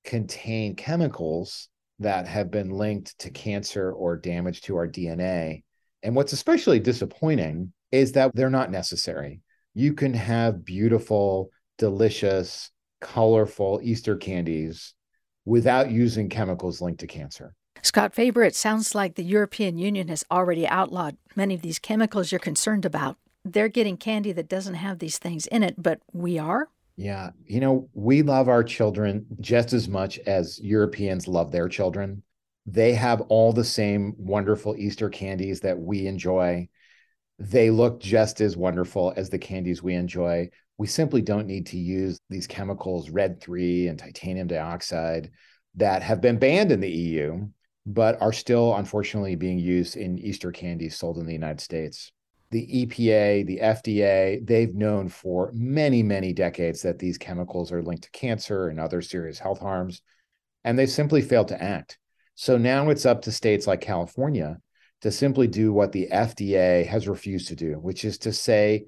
contain 0.04 0.76
chemicals 0.76 1.70
that 2.00 2.28
have 2.28 2.52
been 2.52 2.70
linked 2.70 3.18
to 3.20 3.30
cancer 3.30 3.92
or 3.92 4.16
damage 4.16 4.62
to 4.62 4.76
our 4.78 4.88
DNA. 4.88 5.64
And 6.04 6.16
what's 6.16 6.34
especially 6.34 6.80
disappointing 6.80 7.74
is 7.92 8.14
that 8.14 8.32
they're 8.34 8.50
not 8.50 8.72
necessary. 8.72 9.42
You 9.74 9.94
can 9.94 10.14
have 10.14 10.64
beautiful, 10.64 11.50
delicious, 11.78 12.72
colorful 13.02 13.80
Easter 13.84 14.16
candies 14.16 14.94
without 15.46 15.92
using 15.92 16.30
chemicals 16.30 16.82
linked 16.82 17.00
to 17.00 17.08
cancer. 17.08 17.54
Scott 17.84 18.14
Faber, 18.14 18.44
it 18.44 18.56
sounds 18.56 18.96
like 18.96 19.16
the 19.16 19.24
European 19.24 19.78
Union 19.78 20.08
has 20.08 20.26
already 20.32 20.68
outlawed 20.68 21.18
many 21.36 21.54
of 21.56 21.62
these 21.62 21.80
chemicals 21.80 22.32
you're 22.32 22.40
concerned 22.40 22.86
about. 22.86 23.18
They're 23.52 23.70
getting 23.70 23.98
candy 23.98 24.32
that 24.34 24.50
doesn't 24.50 24.76
have 24.76 25.00
these 25.00 25.18
things 25.18 25.48
in 25.48 25.64
it, 25.64 25.76
but 25.78 26.00
we 26.14 26.38
are? 26.38 26.70
Yeah. 26.96 27.32
You 27.46 27.60
know, 27.60 27.90
we 27.94 28.22
love 28.22 28.50
our 28.50 28.64
children 28.64 29.26
just 29.40 29.74
as 29.74 29.88
much 29.88 30.20
as 30.20 30.60
Europeans 30.60 31.28
love 31.28 31.52
their 31.52 31.68
children. 31.68 32.24
They 32.66 32.94
have 32.94 33.22
all 33.22 33.54
the 33.54 33.64
same 33.64 34.14
wonderful 34.18 34.76
Easter 34.76 35.10
candies 35.10 35.62
that 35.62 35.80
we 35.80 36.08
enjoy 36.08 36.68
they 37.40 37.70
look 37.70 38.00
just 38.00 38.42
as 38.42 38.58
wonderful 38.58 39.14
as 39.16 39.30
the 39.30 39.38
candies 39.38 39.84
we 39.84 39.94
enjoy. 39.94 40.50
We 40.78 40.88
simply 40.88 41.22
don't 41.22 41.48
need 41.48 41.68
to 41.68 41.78
use 41.78 42.20
these 42.30 42.48
chemicals, 42.48 43.10
red 43.10 43.42
3 43.42 43.88
and 43.88 44.00
titanium 44.00 44.48
dioxide, 44.48 45.32
that 45.76 46.02
have 46.02 46.22
been 46.22 46.40
banned 46.40 46.72
in 46.72 46.80
the 46.80 46.90
EU, 46.90 47.48
but 47.86 48.22
are 48.22 48.34
still 48.34 48.76
unfortunately 48.76 49.36
being 49.36 49.60
used 49.60 49.96
in 49.96 50.18
Easter 50.18 50.52
candies 50.52 50.98
sold 50.98 51.20
in 51.20 51.26
the 51.26 51.34
United 51.34 51.62
States. 51.62 52.12
The 52.52 52.86
EPA, 52.86 53.46
the 53.46 53.60
FDA, 53.60 54.46
they've 54.46 54.74
known 54.74 55.10
for 55.10 55.52
many, 55.54 56.02
many 56.02 56.32
decades 56.32 56.82
that 56.84 56.98
these 56.98 57.18
chemicals 57.18 57.72
are 57.72 57.84
linked 57.84 58.04
to 58.04 58.12
cancer 58.12 58.70
and 58.70 58.80
other 58.80 59.02
serious 59.02 59.38
health 59.38 59.60
harms, 59.60 60.02
and 60.64 60.80
they've 60.80 60.90
simply 60.90 61.22
failed 61.22 61.50
to 61.50 61.62
act. 61.62 62.00
So 62.36 62.58
now 62.58 62.90
it's 62.90 63.06
up 63.06 63.24
to 63.24 63.32
states 63.32 63.68
like 63.68 63.82
California 63.82 64.60
to 65.02 65.12
simply 65.12 65.48
do 65.48 65.74
what 65.74 65.92
the 65.92 66.08
FDA 66.12 66.86
has 66.86 67.08
refused 67.08 67.50
to 67.50 67.56
do, 67.56 67.74
which 67.74 68.06
is 68.06 68.18
to 68.20 68.32
say, 68.32 68.86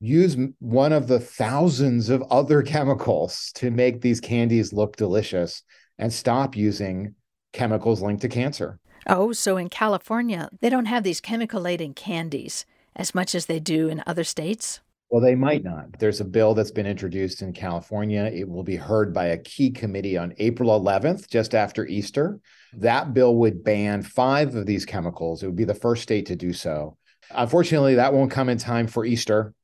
use 0.00 0.36
one 0.58 0.92
of 0.92 1.06
the 1.06 1.20
thousands 1.20 2.08
of 2.08 2.22
other 2.30 2.62
chemicals 2.74 3.52
to 3.56 3.70
make 3.70 4.00
these 4.00 4.20
candies 4.20 4.72
look 4.72 4.96
delicious 4.96 5.62
and 5.98 6.12
stop 6.12 6.56
using 6.56 7.14
chemicals 7.52 8.02
linked 8.02 8.22
to 8.22 8.28
cancer. 8.28 8.78
Oh, 9.06 9.32
so 9.32 9.56
in 9.56 9.68
California, 9.68 10.48
they 10.60 10.68
don't 10.68 10.86
have 10.86 11.04
these 11.04 11.20
chemical 11.20 11.60
laden 11.60 11.94
candies 11.94 12.66
as 12.96 13.14
much 13.14 13.34
as 13.34 13.46
they 13.46 13.60
do 13.60 13.88
in 13.88 14.02
other 14.06 14.24
states? 14.24 14.80
Well, 15.08 15.22
they 15.22 15.36
might 15.36 15.62
not. 15.62 16.00
There's 16.00 16.20
a 16.20 16.24
bill 16.24 16.54
that's 16.54 16.72
been 16.72 16.86
introduced 16.86 17.40
in 17.40 17.52
California. 17.52 18.24
It 18.24 18.48
will 18.48 18.64
be 18.64 18.74
heard 18.74 19.14
by 19.14 19.26
a 19.26 19.38
key 19.38 19.70
committee 19.70 20.16
on 20.16 20.34
April 20.38 20.68
11th, 20.80 21.28
just 21.28 21.54
after 21.54 21.86
Easter. 21.86 22.40
That 22.72 23.14
bill 23.14 23.36
would 23.36 23.62
ban 23.62 24.02
five 24.02 24.56
of 24.56 24.66
these 24.66 24.84
chemicals. 24.84 25.42
It 25.42 25.46
would 25.46 25.56
be 25.56 25.64
the 25.64 25.74
first 25.74 26.02
state 26.02 26.26
to 26.26 26.36
do 26.36 26.52
so. 26.52 26.96
Unfortunately, 27.30 27.94
that 27.94 28.12
won't 28.12 28.32
come 28.32 28.48
in 28.48 28.58
time 28.58 28.88
for 28.88 29.04
Easter. 29.04 29.54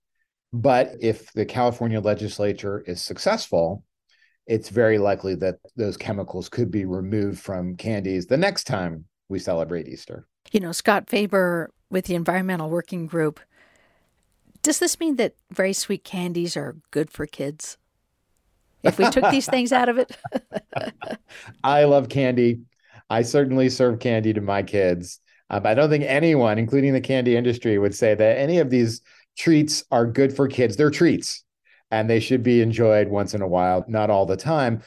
But 0.52 0.92
if 1.00 1.32
the 1.32 1.46
California 1.46 2.00
legislature 2.00 2.84
is 2.86 3.02
successful, 3.02 3.84
it's 4.46 4.68
very 4.68 4.98
likely 4.98 5.34
that 5.36 5.56
those 5.76 5.96
chemicals 5.96 6.48
could 6.48 6.70
be 6.70 6.84
removed 6.84 7.40
from 7.40 7.76
candies 7.76 8.26
the 8.26 8.36
next 8.36 8.64
time 8.64 9.06
we 9.28 9.38
celebrate 9.38 9.88
Easter. 9.88 10.26
You 10.52 10.60
know, 10.60 10.72
Scott 10.72 11.08
Faber 11.08 11.70
with 11.92 12.06
the 12.06 12.16
Environmental 12.16 12.68
Working 12.68 13.06
Group 13.06 13.38
does 14.62 14.78
this 14.78 15.00
mean 15.00 15.16
that 15.16 15.34
very 15.50 15.72
sweet 15.72 16.04
candies 16.04 16.56
are 16.56 16.76
good 16.92 17.10
for 17.10 17.26
kids? 17.26 17.76
If 18.82 18.98
we 18.98 19.10
took 19.10 19.30
these 19.30 19.46
things 19.50 19.72
out 19.72 19.88
of 19.88 19.98
it? 19.98 20.16
I 21.64 21.84
love 21.84 22.08
candy. 22.08 22.60
I 23.10 23.22
certainly 23.22 23.68
serve 23.68 23.98
candy 23.98 24.32
to 24.32 24.40
my 24.40 24.62
kids. 24.62 25.20
Um, 25.50 25.66
I 25.66 25.74
don't 25.74 25.90
think 25.90 26.04
anyone, 26.04 26.58
including 26.58 26.92
the 26.92 27.00
candy 27.00 27.36
industry, 27.36 27.76
would 27.76 27.94
say 27.94 28.14
that 28.14 28.38
any 28.38 28.58
of 28.58 28.70
these 28.70 29.02
treats 29.36 29.84
are 29.90 30.06
good 30.06 30.34
for 30.34 30.46
kids. 30.48 30.76
They're 30.76 30.90
treats 30.90 31.44
and 31.90 32.08
they 32.08 32.20
should 32.20 32.42
be 32.42 32.62
enjoyed 32.62 33.08
once 33.08 33.34
in 33.34 33.42
a 33.42 33.48
while, 33.48 33.84
not 33.86 34.10
all 34.10 34.24
the 34.24 34.36
time, 34.36 34.82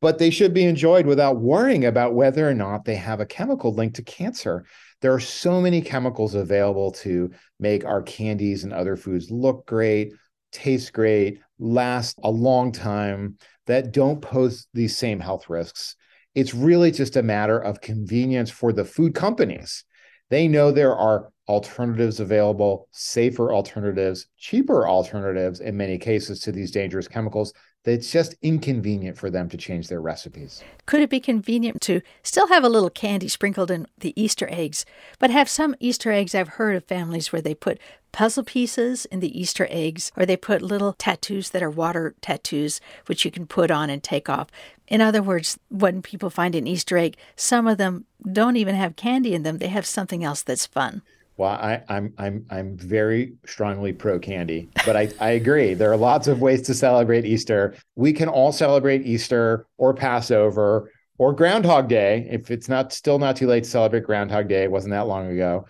but 0.00 0.18
they 0.18 0.30
should 0.30 0.54
be 0.54 0.64
enjoyed 0.64 1.06
without 1.06 1.38
worrying 1.38 1.84
about 1.84 2.14
whether 2.14 2.48
or 2.48 2.54
not 2.54 2.84
they 2.84 2.96
have 2.96 3.20
a 3.20 3.26
chemical 3.26 3.72
linked 3.72 3.96
to 3.96 4.02
cancer. 4.02 4.64
There 5.00 5.14
are 5.14 5.20
so 5.20 5.60
many 5.60 5.80
chemicals 5.80 6.34
available 6.34 6.90
to 6.92 7.30
make 7.60 7.84
our 7.84 8.02
candies 8.02 8.64
and 8.64 8.72
other 8.72 8.96
foods 8.96 9.30
look 9.30 9.66
great, 9.66 10.12
taste 10.50 10.92
great, 10.92 11.40
last 11.58 12.18
a 12.22 12.30
long 12.30 12.72
time 12.72 13.36
that 13.66 13.92
don't 13.92 14.20
pose 14.20 14.66
these 14.74 14.96
same 14.96 15.20
health 15.20 15.48
risks. 15.48 15.94
It's 16.34 16.54
really 16.54 16.90
just 16.90 17.16
a 17.16 17.22
matter 17.22 17.58
of 17.58 17.80
convenience 17.80 18.50
for 18.50 18.72
the 18.72 18.84
food 18.84 19.14
companies. 19.14 19.84
They 20.30 20.48
know 20.48 20.70
there 20.70 20.96
are 20.96 21.30
alternatives 21.48 22.20
available, 22.20 22.88
safer 22.92 23.52
alternatives, 23.52 24.26
cheaper 24.36 24.86
alternatives 24.86 25.60
in 25.60 25.76
many 25.76 25.98
cases 25.98 26.40
to 26.40 26.52
these 26.52 26.70
dangerous 26.70 27.08
chemicals 27.08 27.52
it's 27.84 28.10
just 28.10 28.34
inconvenient 28.42 29.16
for 29.16 29.30
them 29.30 29.48
to 29.48 29.56
change 29.56 29.88
their 29.88 30.00
recipes. 30.00 30.62
Could 30.86 31.00
it 31.00 31.10
be 31.10 31.20
convenient 31.20 31.80
to 31.82 32.02
still 32.22 32.48
have 32.48 32.64
a 32.64 32.68
little 32.68 32.90
candy 32.90 33.28
sprinkled 33.28 33.70
in 33.70 33.86
the 33.98 34.20
Easter 34.20 34.48
eggs, 34.50 34.84
but 35.18 35.30
have 35.30 35.48
some 35.48 35.74
Easter 35.80 36.12
eggs? 36.12 36.34
I've 36.34 36.48
heard 36.48 36.76
of 36.76 36.84
families 36.84 37.32
where 37.32 37.42
they 37.42 37.54
put 37.54 37.78
puzzle 38.12 38.44
pieces 38.44 39.04
in 39.06 39.20
the 39.20 39.38
Easter 39.38 39.66
eggs, 39.70 40.12
or 40.16 40.26
they 40.26 40.36
put 40.36 40.62
little 40.62 40.92
tattoos 40.92 41.50
that 41.50 41.62
are 41.62 41.70
water 41.70 42.14
tattoos, 42.20 42.80
which 43.06 43.24
you 43.24 43.30
can 43.30 43.46
put 43.46 43.70
on 43.70 43.90
and 43.90 44.02
take 44.02 44.28
off. 44.28 44.48
In 44.86 45.00
other 45.00 45.22
words, 45.22 45.58
when 45.68 46.02
people 46.02 46.30
find 46.30 46.54
an 46.54 46.66
Easter 46.66 46.96
egg, 46.96 47.16
some 47.36 47.66
of 47.66 47.78
them 47.78 48.06
don't 48.30 48.56
even 48.56 48.74
have 48.74 48.96
candy 48.96 49.34
in 49.34 49.42
them, 49.42 49.58
they 49.58 49.68
have 49.68 49.86
something 49.86 50.24
else 50.24 50.42
that's 50.42 50.66
fun. 50.66 51.02
Well, 51.38 51.50
I, 51.50 51.74
am 51.74 51.82
I'm, 51.88 52.14
I'm 52.18 52.46
I'm 52.50 52.76
very 52.76 53.34
strongly 53.46 53.92
pro 53.92 54.18
candy, 54.18 54.68
but 54.84 54.96
I, 54.96 55.08
I 55.20 55.30
agree. 55.30 55.72
There 55.72 55.92
are 55.92 55.96
lots 55.96 56.26
of 56.26 56.40
ways 56.40 56.62
to 56.62 56.74
celebrate 56.74 57.24
Easter. 57.24 57.76
We 57.94 58.12
can 58.12 58.28
all 58.28 58.50
celebrate 58.50 59.06
Easter 59.06 59.64
or 59.76 59.94
Passover 59.94 60.90
or 61.16 61.32
Groundhog 61.32 61.88
Day 61.88 62.26
if 62.28 62.50
it's 62.50 62.68
not 62.68 62.92
still 62.92 63.20
not 63.20 63.36
too 63.36 63.46
late 63.46 63.62
to 63.62 63.70
celebrate 63.70 64.02
Groundhog 64.02 64.48
Day. 64.48 64.64
It 64.64 64.70
wasn't 64.72 64.90
that 64.90 65.06
long 65.06 65.28
ago, 65.28 65.66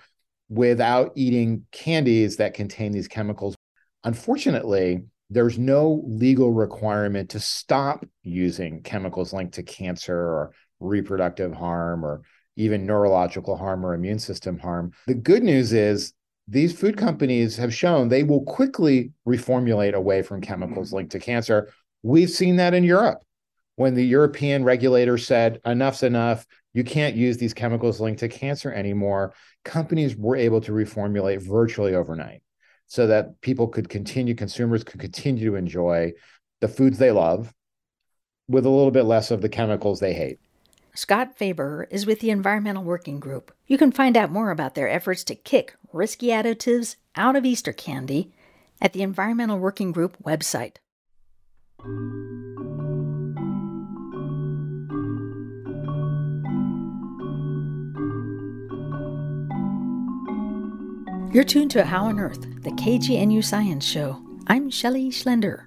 without 0.49 1.13
eating 1.17 1.67
candies 1.71 2.39
that 2.39 2.55
contain 2.55 2.93
these 2.93 3.07
chemicals. 3.07 3.55
Unfortunately, 4.05 5.03
there's 5.29 5.59
no 5.59 6.03
legal 6.07 6.51
requirement 6.51 7.29
to 7.31 7.41
stop 7.41 8.07
using 8.23 8.81
chemicals 8.81 9.35
linked 9.35 9.53
to 9.57 9.63
cancer 9.63 10.19
or 10.19 10.53
reproductive 10.81 11.53
harm 11.53 12.07
or 12.07 12.23
even 12.59 12.85
neurological 12.85 13.57
harm 13.57 13.87
or 13.87 13.95
immune 13.95 14.19
system 14.19 14.59
harm. 14.59 14.93
The 15.07 15.15
good 15.15 15.45
news 15.45 15.73
is 15.73 16.13
these 16.49 16.79
food 16.79 16.97
companies 16.97 17.57
have 17.57 17.73
shown 17.73 18.09
they 18.09 18.25
will 18.25 18.43
quickly 18.43 19.13
reformulate 19.27 19.95
away 19.95 20.23
from 20.23 20.41
chemicals 20.41 20.89
mm-hmm. 20.89 20.97
linked 20.97 21.13
to 21.13 21.21
cancer. 21.21 21.73
We've 22.03 22.31
seen 22.31 22.57
that 22.57 22.75
in 22.75 22.85
Europe 22.85 23.23
when 23.77 23.95
the 23.95 24.05
European 24.05 24.65
regulator 24.65 25.17
said, 25.17 25.61
enough's 25.65 26.03
enough, 26.03 26.47
you 26.75 26.83
can't 26.83 27.15
use 27.15 27.37
these 27.37 27.55
chemicals 27.55 28.01
linked 28.01 28.21
to 28.21 28.29
cancer 28.29 28.73
anymore. 28.73 29.35
Companies 29.65 30.17
were 30.17 30.37
able 30.37 30.61
to 30.63 30.73
reformulate 30.73 31.41
virtually 31.41 31.95
overnight 31.95 32.43
so 32.89 33.07
that 33.07 33.41
people 33.41 33.69
could 33.69 33.89
continue, 33.89 34.35
consumers 34.35 34.83
could 34.83 34.99
continue 34.99 35.51
to 35.51 35.57
enjoy 35.57 36.13
the 36.61 36.69
foods 36.69 36.99
they 36.99 37.13
love 37.13 37.55
with 38.49 38.67
a 38.67 38.71
little 38.71 38.91
bit 38.91 39.05
less 39.05 39.31
of 39.31 39.43
the 39.43 39.49
chemicals 39.49 40.01
they 40.01 40.15
hate. 40.15 40.41
Scott 40.99 41.39
Faber 41.39 41.87
is 41.93 42.07
with 42.07 42.19
the 42.19 42.31
Environmental 42.31 42.83
Working 42.83 43.21
Group. 43.21 43.55
You 43.69 43.79
can 43.79 43.93
find 43.93 44.17
out 44.17 44.33
more 44.33 44.51
about 44.51 44.75
their 44.75 44.89
efforts 44.89 45.23
to 45.25 45.37
kick 45.37 45.77
risky 45.93 46.27
additives 46.31 46.97
out 47.15 47.37
of 47.37 47.45
Easter 47.45 47.73
candy 47.73 48.33
at 48.83 48.95
the 48.95 49.03
Environmental 49.03 49.61
Working 49.61 49.93
Group 49.93 50.17
website. 50.25 50.79
You're 61.33 61.45
tuned 61.45 61.71
to 61.71 61.85
How 61.85 62.07
on 62.07 62.19
Earth, 62.19 62.41
the 62.65 62.73
KGNU 62.73 63.45
Science 63.45 63.87
Show. 63.87 64.21
I'm 64.49 64.69
Shelley 64.69 65.11
Schlender. 65.11 65.67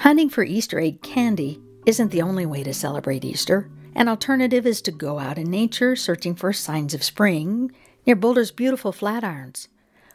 Hunting 0.00 0.28
for 0.28 0.42
Easter 0.42 0.80
egg 0.80 1.02
candy 1.02 1.62
isn't 1.86 2.10
the 2.10 2.22
only 2.22 2.46
way 2.46 2.64
to 2.64 2.74
celebrate 2.74 3.24
Easter. 3.24 3.70
An 3.94 4.08
alternative 4.08 4.66
is 4.66 4.80
to 4.82 4.92
go 4.92 5.18
out 5.18 5.38
in 5.38 5.50
nature 5.50 5.96
searching 5.96 6.34
for 6.34 6.52
signs 6.52 6.94
of 6.94 7.02
spring 7.02 7.72
near 8.06 8.16
Boulder's 8.16 8.50
beautiful 8.50 8.92
Flatirons, 8.92 9.68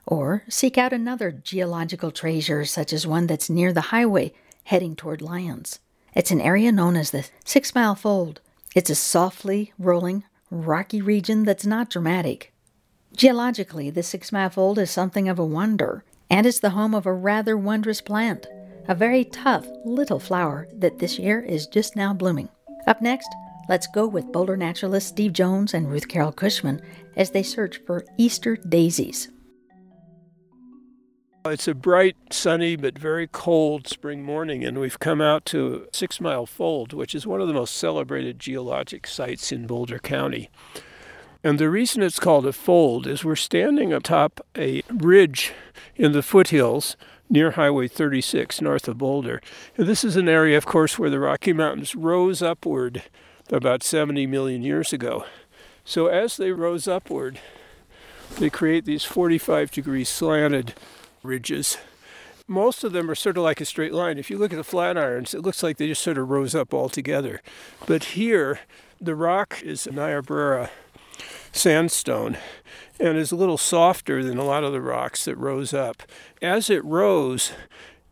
or 0.06 0.44
seek 0.50 0.78
out 0.78 0.94
another 0.94 1.32
geological 1.32 2.12
treasure 2.12 2.66
such 2.66 2.94
as 2.94 3.06
one 3.06 3.28
that's 3.28 3.50
near 3.50 3.74
the 3.74 3.82
highway 3.82 4.34
heading 4.66 4.96
toward 4.96 5.22
Lyons. 5.22 5.80
It's 6.16 6.32
an 6.32 6.42
area 6.42 6.72
known 6.72 6.96
as 6.96 7.12
the 7.12 7.28
Six 7.44 7.76
Mile 7.76 7.96
Fold. 7.96 8.40
It's 8.74 8.90
a 8.90 8.96
softly 8.96 9.74
rolling, 9.78 10.24
rocky 10.50 11.02
region 11.02 11.44
that's 11.44 11.66
not 11.66 11.90
dramatic. 11.90 12.54
Geologically, 13.16 13.90
the 13.90 14.04
Six 14.04 14.32
Mile 14.32 14.50
Fold 14.50 14.80
is 14.80 14.90
something 14.90 15.30
of 15.30 15.38
a 15.38 15.46
wonder, 15.46 16.04
and 16.30 16.48
it's 16.48 16.60
the 16.60 16.72
home 16.72 16.96
of 16.96 17.06
a 17.06 17.14
rather 17.14 17.58
wondrous 17.58 18.02
plant, 18.02 18.48
a 18.88 18.96
very 18.96 19.26
tough 19.26 19.68
little 19.84 20.20
flower 20.20 20.68
that 20.74 21.00
this 21.00 21.20
year 21.20 21.42
is 21.42 21.68
just 21.68 21.96
now 21.96 22.14
blooming. 22.14 22.50
Up 22.88 23.02
next, 23.02 23.28
let's 23.70 23.88
go 23.88 24.08
with 24.08 24.32
Boulder 24.32 24.58
naturalist 24.58 25.08
Steve 25.08 25.34
Jones 25.34 25.74
and 25.74 25.90
Ruth 25.90 26.08
Carol 26.08 26.32
Cushman 26.32 26.82
as 27.16 27.32
they 27.32 27.44
search 27.44 27.78
for 27.86 28.06
Easter 28.18 28.56
daisies. 28.56 29.30
It's 31.46 31.68
a 31.68 31.76
bright, 31.76 32.16
sunny, 32.32 32.76
but 32.76 32.98
very 32.98 33.28
cold 33.28 33.88
spring 33.88 34.24
morning, 34.24 34.64
and 34.66 34.80
we've 34.80 34.98
come 34.98 35.22
out 35.22 35.46
to 35.46 35.88
Six 35.94 36.20
Mile 36.20 36.48
Fold, 36.48 36.92
which 36.92 37.14
is 37.14 37.28
one 37.28 37.40
of 37.40 37.48
the 37.48 37.54
most 37.54 37.76
celebrated 37.76 38.40
geologic 38.40 39.06
sites 39.06 39.52
in 39.52 39.68
Boulder 39.68 40.00
County. 40.00 40.50
And 41.44 41.60
the 41.60 41.70
reason 41.70 42.02
it's 42.02 42.20
called 42.20 42.48
a 42.48 42.52
fold 42.52 43.06
is 43.06 43.24
we're 43.24 43.36
standing 43.36 43.94
atop 43.94 44.44
a 44.58 44.82
ridge 44.90 45.54
in 45.96 46.14
the 46.14 46.24
foothills 46.24 46.98
near 47.30 47.52
Highway 47.52 47.88
36 47.88 48.62
north 48.62 48.88
of 48.88 48.98
Boulder. 48.98 49.40
And 49.78 49.86
this 49.86 50.04
is 50.04 50.16
an 50.16 50.28
area, 50.28 50.58
of 50.58 50.66
course, 50.66 50.98
where 50.98 51.12
the 51.12 51.20
Rocky 51.20 51.54
Mountains 51.54 51.96
rose 51.96 52.42
upward 52.42 53.04
about 53.52 53.84
70 53.84 54.28
million 54.28 54.64
years 54.64 54.94
ago. 54.94 55.26
So 55.84 56.08
as 56.08 56.38
they 56.38 56.52
rose 56.52 56.88
upward, 56.88 57.40
they 58.40 58.50
create 58.50 58.86
these 58.86 59.04
45 59.04 59.72
degree 59.72 60.04
slanted 60.04 60.74
ridges. 61.24 61.78
Most 62.48 62.84
of 62.84 62.92
them 62.92 63.10
are 63.10 63.16
sort 63.16 63.38
of 63.38 63.44
like 63.44 63.62
a 63.62 63.66
straight 63.66 63.94
line. 63.94 64.18
If 64.18 64.30
you 64.30 64.38
look 64.38 64.54
at 64.54 64.58
the 64.58 64.64
Flatirons, 64.64 65.34
it 65.34 65.42
looks 65.42 65.64
like 65.64 65.78
they 65.78 65.88
just 65.88 66.02
sort 66.02 66.18
of 66.18 66.30
rose 66.30 66.54
up 66.54 66.74
all 66.74 66.90
together. 66.90 67.42
But 67.88 68.04
here, 68.04 68.60
the 69.02 69.16
rock 69.16 69.62
is 69.64 69.88
Niobrara 69.92 70.70
sandstone 71.52 72.38
and 73.00 73.18
is 73.18 73.32
a 73.32 73.36
little 73.36 73.58
softer 73.58 74.24
than 74.24 74.38
a 74.38 74.44
lot 74.44 74.64
of 74.64 74.74
the 74.74 74.82
rocks 74.82 75.26
that 75.26 75.36
rose 75.38 75.74
up. 75.74 76.04
As 76.42 76.70
it 76.70 76.84
rose, 76.84 77.52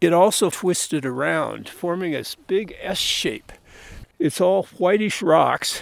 it 0.02 0.14
also 0.14 0.50
twisted 0.50 1.06
around, 1.06 1.70
forming 1.70 2.16
a 2.16 2.24
big 2.48 2.76
S 2.82 2.98
shape. 2.98 3.52
It's 4.20 4.40
all 4.40 4.64
whitish 4.78 5.22
rocks, 5.22 5.82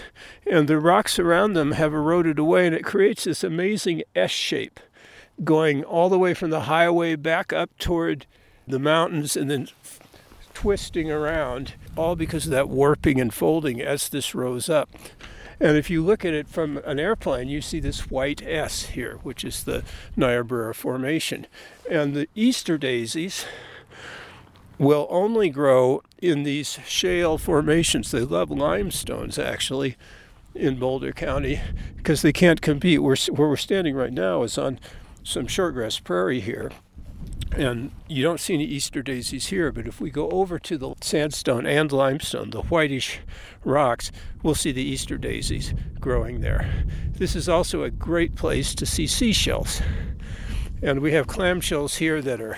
and 0.50 0.68
the 0.68 0.80
rocks 0.80 1.20
around 1.20 1.54
them 1.54 1.74
have 1.74 1.94
eroded 1.94 2.40
away, 2.40 2.66
and 2.66 2.76
it 2.76 2.84
creates 2.84 3.26
this 3.26 3.44
amazing 3.44 4.04
S 4.16 4.32
shape 4.32 4.80
going 5.44 5.84
all 5.84 6.10
the 6.10 6.20
way 6.20 6.34
from 6.34 6.50
the 6.50 6.62
highway 6.62 7.16
back 7.16 7.52
up 7.52 7.70
toward 7.78 8.26
the 8.68 8.80
mountains 8.80 9.36
and 9.36 9.50
then 9.50 9.68
twisting 10.54 11.12
around, 11.12 11.74
all 11.96 12.16
because 12.16 12.46
of 12.46 12.52
that 12.52 12.70
warping 12.70 13.20
and 13.20 13.34
folding 13.34 13.82
as 13.82 14.10
this 14.10 14.36
rose 14.36 14.70
up. 14.70 14.90
And 15.60 15.78
if 15.78 15.90
you 15.90 16.04
look 16.04 16.26
at 16.26 16.34
it 16.34 16.48
from 16.48 16.78
an 16.86 17.00
airplane, 17.00 17.48
you 17.48 17.62
see 17.62 17.80
this 17.80 18.10
white 18.10 18.42
S 18.44 18.88
here, 18.88 19.20
which 19.24 19.44
is 19.44 19.64
the 19.64 19.84
Niobrara 20.16 20.74
Formation. 20.74 21.46
And 21.90 22.16
the 22.16 22.28
Easter 22.34 22.78
daisies 22.80 23.46
will 24.82 25.06
only 25.12 25.48
grow 25.48 26.02
in 26.22 26.42
these 26.42 26.80
shale 26.88 27.38
formations. 27.38 28.10
They 28.10 28.22
love 28.22 28.50
limestones, 28.50 29.38
actually, 29.38 29.96
in 30.56 30.80
Boulder 30.80 31.12
County 31.12 31.62
because 31.96 32.24
they 32.24 32.34
can't 32.34 32.62
compete. 32.62 33.02
We're, 33.02 33.16
where 33.30 33.48
we're 33.48 33.58
standing 33.58 33.96
right 33.96 34.12
now 34.12 34.42
is 34.42 34.58
on 34.58 34.80
some 35.24 35.46
shortgrass 35.46 36.04
prairie 36.04 36.40
here 36.40 36.72
and 37.56 37.92
you 38.08 38.24
don't 38.24 38.40
see 38.40 38.54
any 38.54 38.64
Easter 38.64 39.04
daisies 39.04 39.48
here, 39.48 39.72
but 39.72 39.86
if 39.86 40.00
we 40.00 40.10
go 40.10 40.30
over 40.30 40.58
to 40.58 40.78
the 40.78 40.96
sandstone 41.02 41.66
and 41.66 41.92
limestone, 41.92 42.50
the 42.50 42.62
whitish 42.62 43.20
rocks, 43.64 44.12
we'll 44.42 44.56
see 44.56 44.72
the 44.72 44.82
Easter 44.82 45.18
daisies 45.18 45.74
growing 46.00 46.42
there. 46.42 46.86
This 47.12 47.36
is 47.36 47.50
also 47.50 47.84
a 47.84 47.92
great 47.92 48.36
place 48.36 48.74
to 48.76 48.86
see 48.86 49.06
seashells. 49.06 49.82
And 50.82 51.02
we 51.02 51.12
have 51.12 51.28
clamshells 51.28 51.98
here 51.98 52.22
that 52.22 52.42
are 52.42 52.58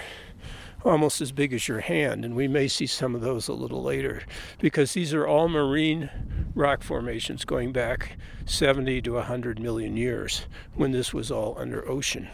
almost 0.84 1.22
as 1.22 1.32
big 1.32 1.54
as 1.54 1.68
your 1.68 1.80
hand, 1.80 2.26
and 2.26 2.36
we 2.36 2.48
may 2.48 2.68
see 2.68 2.88
some 2.88 3.16
of 3.16 3.22
those 3.22 3.48
a 3.48 3.54
little 3.54 3.82
later 3.82 4.24
because 4.60 4.94
these 4.94 5.14
are 5.14 5.28
all 5.28 5.48
marine 5.48 6.10
rock 6.56 6.84
formations 6.84 7.46
going 7.46 7.72
back 7.72 8.18
70 8.46 9.02
to 9.02 9.14
100 9.14 9.60
million 9.60 9.98
years 9.98 10.46
when 10.76 10.92
this 10.92 11.14
was 11.14 11.32
all 11.32 11.56
under 11.58 11.88
ocean. 11.90 12.28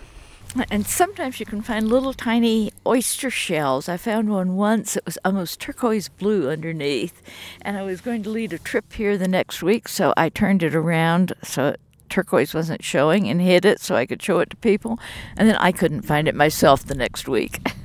And 0.71 0.85
sometimes 0.87 1.39
you 1.39 1.45
can 1.45 1.61
find 1.61 1.87
little 1.87 2.13
tiny 2.13 2.71
oyster 2.85 3.29
shells. 3.29 3.87
I 3.87 3.97
found 3.97 4.29
one 4.29 4.55
once, 4.55 4.97
it 4.97 5.05
was 5.05 5.17
almost 5.23 5.59
turquoise 5.59 6.09
blue 6.09 6.49
underneath. 6.49 7.21
And 7.61 7.77
I 7.77 7.83
was 7.83 8.01
going 8.01 8.23
to 8.23 8.31
lead 8.31 8.53
a 8.53 8.57
trip 8.57 8.91
here 8.93 9.15
the 9.15 9.27
next 9.27 9.61
week, 9.61 9.87
so 9.87 10.11
I 10.17 10.29
turned 10.29 10.63
it 10.63 10.73
around 10.73 11.33
so 11.43 11.75
turquoise 12.09 12.55
wasn't 12.55 12.83
showing 12.83 13.29
and 13.29 13.39
hid 13.39 13.63
it 13.63 13.79
so 13.79 13.95
I 13.95 14.07
could 14.07 14.21
show 14.21 14.39
it 14.39 14.49
to 14.49 14.57
people. 14.57 14.99
And 15.37 15.47
then 15.47 15.55
I 15.57 15.71
couldn't 15.71 16.01
find 16.01 16.27
it 16.27 16.33
myself 16.33 16.83
the 16.83 16.95
next 16.95 17.27
week. 17.27 17.61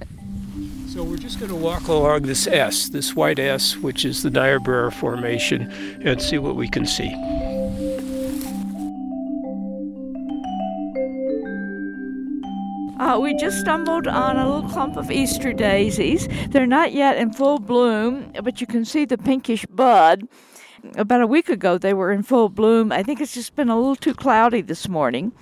so 0.95 1.03
we're 1.03 1.17
just 1.17 1.41
going 1.41 1.51
to 1.51 1.57
walk 1.57 1.89
along 1.89 2.23
this 2.23 2.47
S, 2.47 2.89
this 2.89 3.17
white 3.17 3.41
S, 3.41 3.77
which 3.77 4.05
is 4.05 4.23
the 4.23 4.31
Niobrara 4.31 4.93
Formation, 4.93 5.63
and 6.05 6.23
see 6.23 6.39
what 6.39 6.55
we 6.55 6.69
can 6.69 6.87
see. 6.87 7.13
Uh, 13.01 13.19
we 13.19 13.35
just 13.35 13.59
stumbled 13.59 14.07
on 14.07 14.37
a 14.37 14.49
little 14.49 14.71
clump 14.71 14.97
of 14.97 15.11
Easter 15.11 15.53
daisies. 15.53 16.29
They're 16.51 16.65
not 16.65 16.93
yet 16.93 17.17
in 17.17 17.33
full 17.33 17.59
bloom, 17.59 18.31
but 18.45 18.61
you 18.61 18.67
can 18.69 18.85
see 18.85 19.05
the 19.05 19.19
pinkish 19.19 19.67
bud. 19.67 20.29
About 20.97 21.23
a 21.23 21.27
week 21.27 21.49
ago, 21.49 21.77
they 21.77 21.93
were 21.93 22.13
in 22.13 22.23
full 22.23 22.49
bloom. 22.49 22.93
I 22.93 23.03
think 23.03 23.21
it's 23.21 23.35
just 23.35 23.57
been 23.57 23.69
a 23.69 23.77
little 23.77 23.97
too 23.97 24.15
cloudy 24.15 24.61
this 24.61 24.89
morning. 24.89 25.33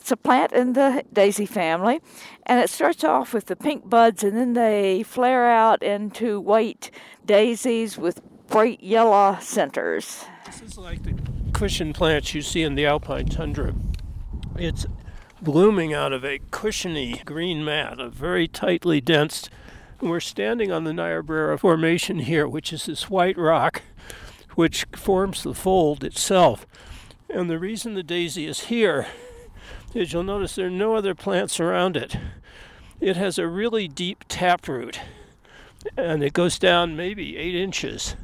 It's 0.00 0.10
a 0.10 0.16
plant 0.16 0.52
in 0.52 0.72
the 0.72 1.04
daisy 1.12 1.44
family, 1.44 2.00
and 2.46 2.58
it 2.58 2.70
starts 2.70 3.04
off 3.04 3.34
with 3.34 3.46
the 3.46 3.54
pink 3.54 3.88
buds, 3.88 4.24
and 4.24 4.34
then 4.34 4.54
they 4.54 5.02
flare 5.02 5.50
out 5.50 5.82
into 5.82 6.40
white 6.40 6.90
daisies 7.26 7.98
with 7.98 8.22
bright 8.48 8.82
yellow 8.82 9.36
centers. 9.40 10.24
This 10.46 10.62
is 10.62 10.78
like 10.78 11.02
the 11.02 11.14
cushion 11.52 11.92
plants 11.92 12.34
you 12.34 12.40
see 12.40 12.62
in 12.62 12.76
the 12.76 12.86
alpine 12.86 13.26
tundra. 13.26 13.74
It's 14.56 14.86
blooming 15.42 15.92
out 15.92 16.14
of 16.14 16.24
a 16.24 16.40
cushiony 16.50 17.20
green 17.26 17.62
mat, 17.62 18.00
a 18.00 18.08
very 18.08 18.48
tightly 18.48 19.02
dense. 19.02 19.50
We're 20.00 20.20
standing 20.20 20.72
on 20.72 20.84
the 20.84 20.94
Niobrara 20.94 21.58
Formation 21.58 22.20
here, 22.20 22.48
which 22.48 22.72
is 22.72 22.86
this 22.86 23.10
white 23.10 23.36
rock 23.36 23.82
which 24.54 24.86
forms 24.96 25.42
the 25.42 25.54
fold 25.54 26.02
itself. 26.04 26.66
And 27.28 27.50
the 27.50 27.58
reason 27.58 27.94
the 27.94 28.02
daisy 28.02 28.46
is 28.46 28.60
here 28.64 29.06
is 29.94 30.12
you'll 30.12 30.22
notice 30.22 30.54
there 30.54 30.66
are 30.66 30.70
no 30.70 30.94
other 30.94 31.14
plants 31.14 31.58
around 31.60 31.96
it. 31.96 32.16
It 33.00 33.16
has 33.16 33.38
a 33.38 33.46
really 33.46 33.88
deep 33.88 34.24
taproot 34.28 35.00
and 35.96 36.22
it 36.22 36.32
goes 36.32 36.58
down 36.58 36.96
maybe 36.96 37.36
eight 37.36 37.54
inches. 37.54 38.16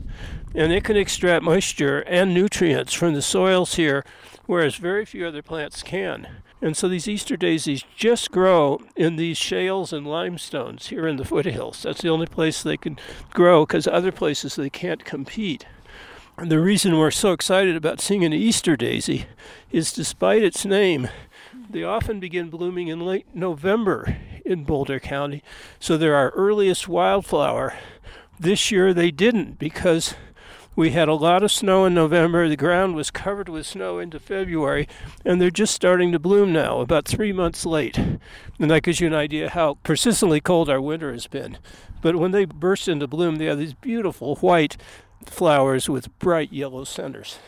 And 0.54 0.72
it 0.72 0.84
can 0.84 0.96
extract 0.96 1.42
moisture 1.42 2.00
and 2.00 2.32
nutrients 2.32 2.92
from 2.92 3.14
the 3.14 3.22
soils 3.22 3.74
here, 3.74 4.04
whereas 4.46 4.76
very 4.76 5.04
few 5.04 5.26
other 5.26 5.42
plants 5.42 5.82
can. 5.82 6.28
And 6.62 6.76
so 6.76 6.88
these 6.88 7.06
Easter 7.06 7.36
daisies 7.36 7.84
just 7.96 8.30
grow 8.30 8.80
in 8.96 9.16
these 9.16 9.36
shales 9.36 9.92
and 9.92 10.06
limestones 10.06 10.88
here 10.88 11.06
in 11.06 11.16
the 11.16 11.24
foothills. 11.24 11.82
That's 11.82 12.00
the 12.00 12.08
only 12.08 12.26
place 12.26 12.62
they 12.62 12.78
can 12.78 12.98
grow 13.30 13.66
because 13.66 13.86
other 13.86 14.12
places 14.12 14.56
they 14.56 14.70
can't 14.70 15.04
compete. 15.04 15.66
the 16.42 16.60
reason 16.60 16.98
we're 16.98 17.10
so 17.10 17.32
excited 17.32 17.76
about 17.76 18.00
seeing 18.00 18.24
an 18.24 18.32
Easter 18.32 18.76
daisy 18.76 19.26
is 19.70 19.92
despite 19.92 20.42
its 20.42 20.64
name, 20.64 21.08
they 21.70 21.82
often 21.82 22.20
begin 22.20 22.50
blooming 22.50 22.88
in 22.88 23.00
late 23.00 23.26
November 23.34 24.16
in 24.44 24.64
Boulder 24.64 25.00
County. 25.00 25.42
So 25.80 25.96
they're 25.96 26.14
our 26.14 26.30
earliest 26.30 26.88
wildflower. 26.88 27.74
This 28.38 28.70
year 28.70 28.94
they 28.94 29.10
didn't 29.10 29.58
because 29.58 30.14
we 30.76 30.90
had 30.90 31.08
a 31.08 31.14
lot 31.14 31.42
of 31.42 31.50
snow 31.50 31.86
in 31.86 31.94
November. 31.94 32.48
The 32.48 32.56
ground 32.56 32.94
was 32.94 33.10
covered 33.10 33.48
with 33.48 33.66
snow 33.66 33.98
into 33.98 34.20
February, 34.20 34.86
and 35.24 35.40
they're 35.40 35.50
just 35.50 35.74
starting 35.74 36.12
to 36.12 36.18
bloom 36.18 36.52
now, 36.52 36.80
about 36.80 37.06
three 37.06 37.32
months 37.32 37.64
late. 37.64 37.96
And 37.96 38.70
that 38.70 38.82
gives 38.82 39.00
you 39.00 39.06
an 39.06 39.14
idea 39.14 39.48
how 39.48 39.78
persistently 39.82 40.40
cold 40.40 40.68
our 40.68 40.80
winter 40.80 41.12
has 41.12 41.26
been. 41.26 41.56
But 42.02 42.16
when 42.16 42.32
they 42.32 42.44
burst 42.44 42.88
into 42.88 43.06
bloom, 43.06 43.36
they 43.36 43.46
have 43.46 43.58
these 43.58 43.72
beautiful 43.72 44.36
white 44.36 44.76
flowers 45.30 45.88
with 45.88 46.16
bright 46.18 46.52
yellow 46.52 46.84
centers. 46.84 47.38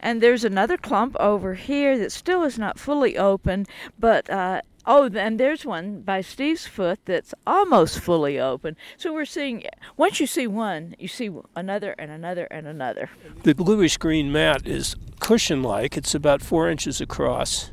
And 0.00 0.20
there's 0.20 0.44
another 0.44 0.76
clump 0.76 1.16
over 1.18 1.54
here 1.54 1.98
that 1.98 2.12
still 2.12 2.44
is 2.44 2.58
not 2.58 2.78
fully 2.78 3.16
open, 3.16 3.66
but 3.98 4.28
uh, 4.30 4.62
Oh, 4.90 5.04
and 5.04 5.38
there's 5.38 5.66
one 5.66 6.00
by 6.00 6.22
Steve's 6.22 6.66
foot 6.66 6.98
that's 7.04 7.34
almost 7.46 8.00
fully 8.00 8.40
open. 8.40 8.74
So 8.96 9.12
we're 9.12 9.26
seeing, 9.26 9.64
once 9.98 10.18
you 10.18 10.26
see 10.26 10.46
one, 10.46 10.96
you 10.98 11.08
see 11.08 11.30
another 11.54 11.94
and 11.98 12.10
another 12.10 12.46
and 12.46 12.66
another. 12.66 13.10
The 13.42 13.54
bluish 13.54 13.98
green 13.98 14.32
mat 14.32 14.66
is 14.66 14.96
cushion 15.20 15.62
like, 15.62 15.98
it's 15.98 16.14
about 16.14 16.40
four 16.40 16.70
inches 16.70 17.02
across. 17.02 17.70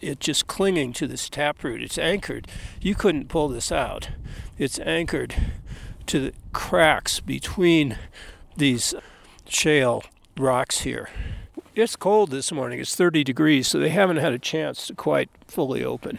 It's 0.00 0.26
just 0.26 0.48
clinging 0.48 0.94
to 0.94 1.06
this 1.06 1.28
taproot. 1.28 1.80
It's 1.80 1.96
anchored. 1.96 2.48
You 2.80 2.96
couldn't 2.96 3.28
pull 3.28 3.46
this 3.46 3.70
out. 3.70 4.08
It's 4.58 4.80
anchored 4.80 5.36
to 6.06 6.18
the 6.18 6.32
cracks 6.52 7.20
between 7.20 7.96
these 8.58 8.94
shale 9.48 10.04
rocks 10.36 10.80
here. 10.80 11.08
It's 11.74 11.96
cold 11.96 12.30
this 12.30 12.50
morning. 12.50 12.80
It's 12.80 12.94
30 12.94 13.24
degrees, 13.24 13.68
so 13.68 13.78
they 13.78 13.88
haven't 13.88 14.16
had 14.16 14.32
a 14.32 14.38
chance 14.38 14.86
to 14.88 14.94
quite 14.94 15.30
fully 15.46 15.84
open. 15.84 16.18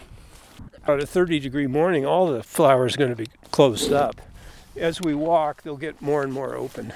At 0.88 1.04
a 1.04 1.06
30 1.06 1.40
degree 1.40 1.68
morning, 1.68 2.06
all 2.06 2.28
the 2.28 2.42
flowers 2.42 2.96
are 2.96 2.98
going 2.98 3.10
to 3.10 3.16
be 3.16 3.28
closed 3.52 3.92
up. 3.92 4.22
As 4.78 5.02
we 5.02 5.14
walk, 5.14 5.64
they'll 5.64 5.78
get 5.78 6.02
more 6.02 6.24
and 6.24 6.32
more 6.32 6.56
open. 6.56 6.94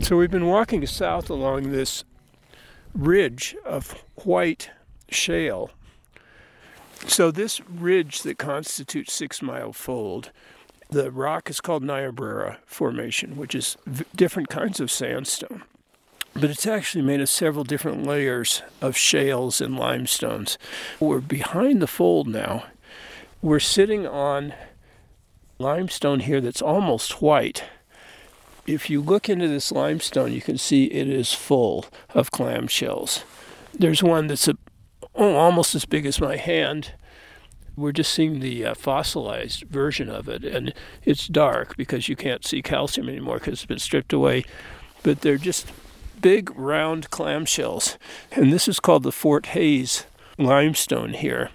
So 0.00 0.16
we've 0.16 0.30
been 0.30 0.46
walking 0.46 0.84
south 0.86 1.30
along 1.30 1.70
this 1.70 2.04
ridge 2.94 3.54
of 3.64 3.92
white 4.24 4.70
shale. 5.10 5.70
So 7.06 7.30
this 7.30 7.60
ridge 7.68 8.22
that 8.22 8.38
constitutes 8.38 9.12
Six 9.12 9.40
Mile 9.42 9.72
Fold 9.72 10.30
the 10.90 11.10
rock 11.10 11.48
is 11.48 11.60
called 11.60 11.84
Niobrara 11.84 12.58
Formation, 12.66 13.36
which 13.36 13.54
is 13.54 13.76
v- 13.86 14.04
different 14.14 14.48
kinds 14.48 14.80
of 14.80 14.90
sandstone. 14.90 15.62
But 16.34 16.50
it's 16.50 16.66
actually 16.66 17.02
made 17.02 17.20
of 17.20 17.28
several 17.28 17.64
different 17.64 18.04
layers 18.04 18.62
of 18.80 18.96
shales 18.96 19.60
and 19.60 19.76
limestones. 19.76 20.58
We're 20.98 21.20
behind 21.20 21.80
the 21.80 21.86
fold 21.86 22.28
now. 22.28 22.64
We're 23.42 23.60
sitting 23.60 24.06
on 24.06 24.52
limestone 25.58 26.20
here 26.20 26.40
that's 26.40 26.62
almost 26.62 27.22
white. 27.22 27.64
If 28.66 28.90
you 28.90 29.00
look 29.00 29.28
into 29.28 29.48
this 29.48 29.72
limestone, 29.72 30.32
you 30.32 30.40
can 30.40 30.58
see 30.58 30.84
it 30.86 31.08
is 31.08 31.32
full 31.32 31.86
of 32.14 32.30
clamshells. 32.30 33.24
There's 33.72 34.02
one 34.02 34.26
that's 34.26 34.48
a, 34.48 34.56
oh, 35.14 35.34
almost 35.34 35.74
as 35.74 35.84
big 35.84 36.06
as 36.06 36.20
my 36.20 36.36
hand, 36.36 36.92
we're 37.76 37.92
just 37.92 38.12
seeing 38.12 38.40
the 38.40 38.66
uh, 38.66 38.74
fossilized 38.74 39.62
version 39.64 40.08
of 40.08 40.28
it, 40.28 40.44
and 40.44 40.74
it's 41.04 41.26
dark 41.26 41.76
because 41.76 42.08
you 42.08 42.16
can't 42.16 42.44
see 42.44 42.62
calcium 42.62 43.08
anymore 43.08 43.38
because 43.38 43.54
it's 43.54 43.66
been 43.66 43.78
stripped 43.78 44.12
away. 44.12 44.44
But 45.02 45.22
they're 45.22 45.38
just 45.38 45.72
big 46.20 46.50
round 46.58 47.10
clamshells, 47.10 47.96
and 48.32 48.52
this 48.52 48.68
is 48.68 48.80
called 48.80 49.02
the 49.02 49.12
Fort 49.12 49.46
Hays 49.46 50.04
limestone 50.38 51.14
here. 51.14 51.50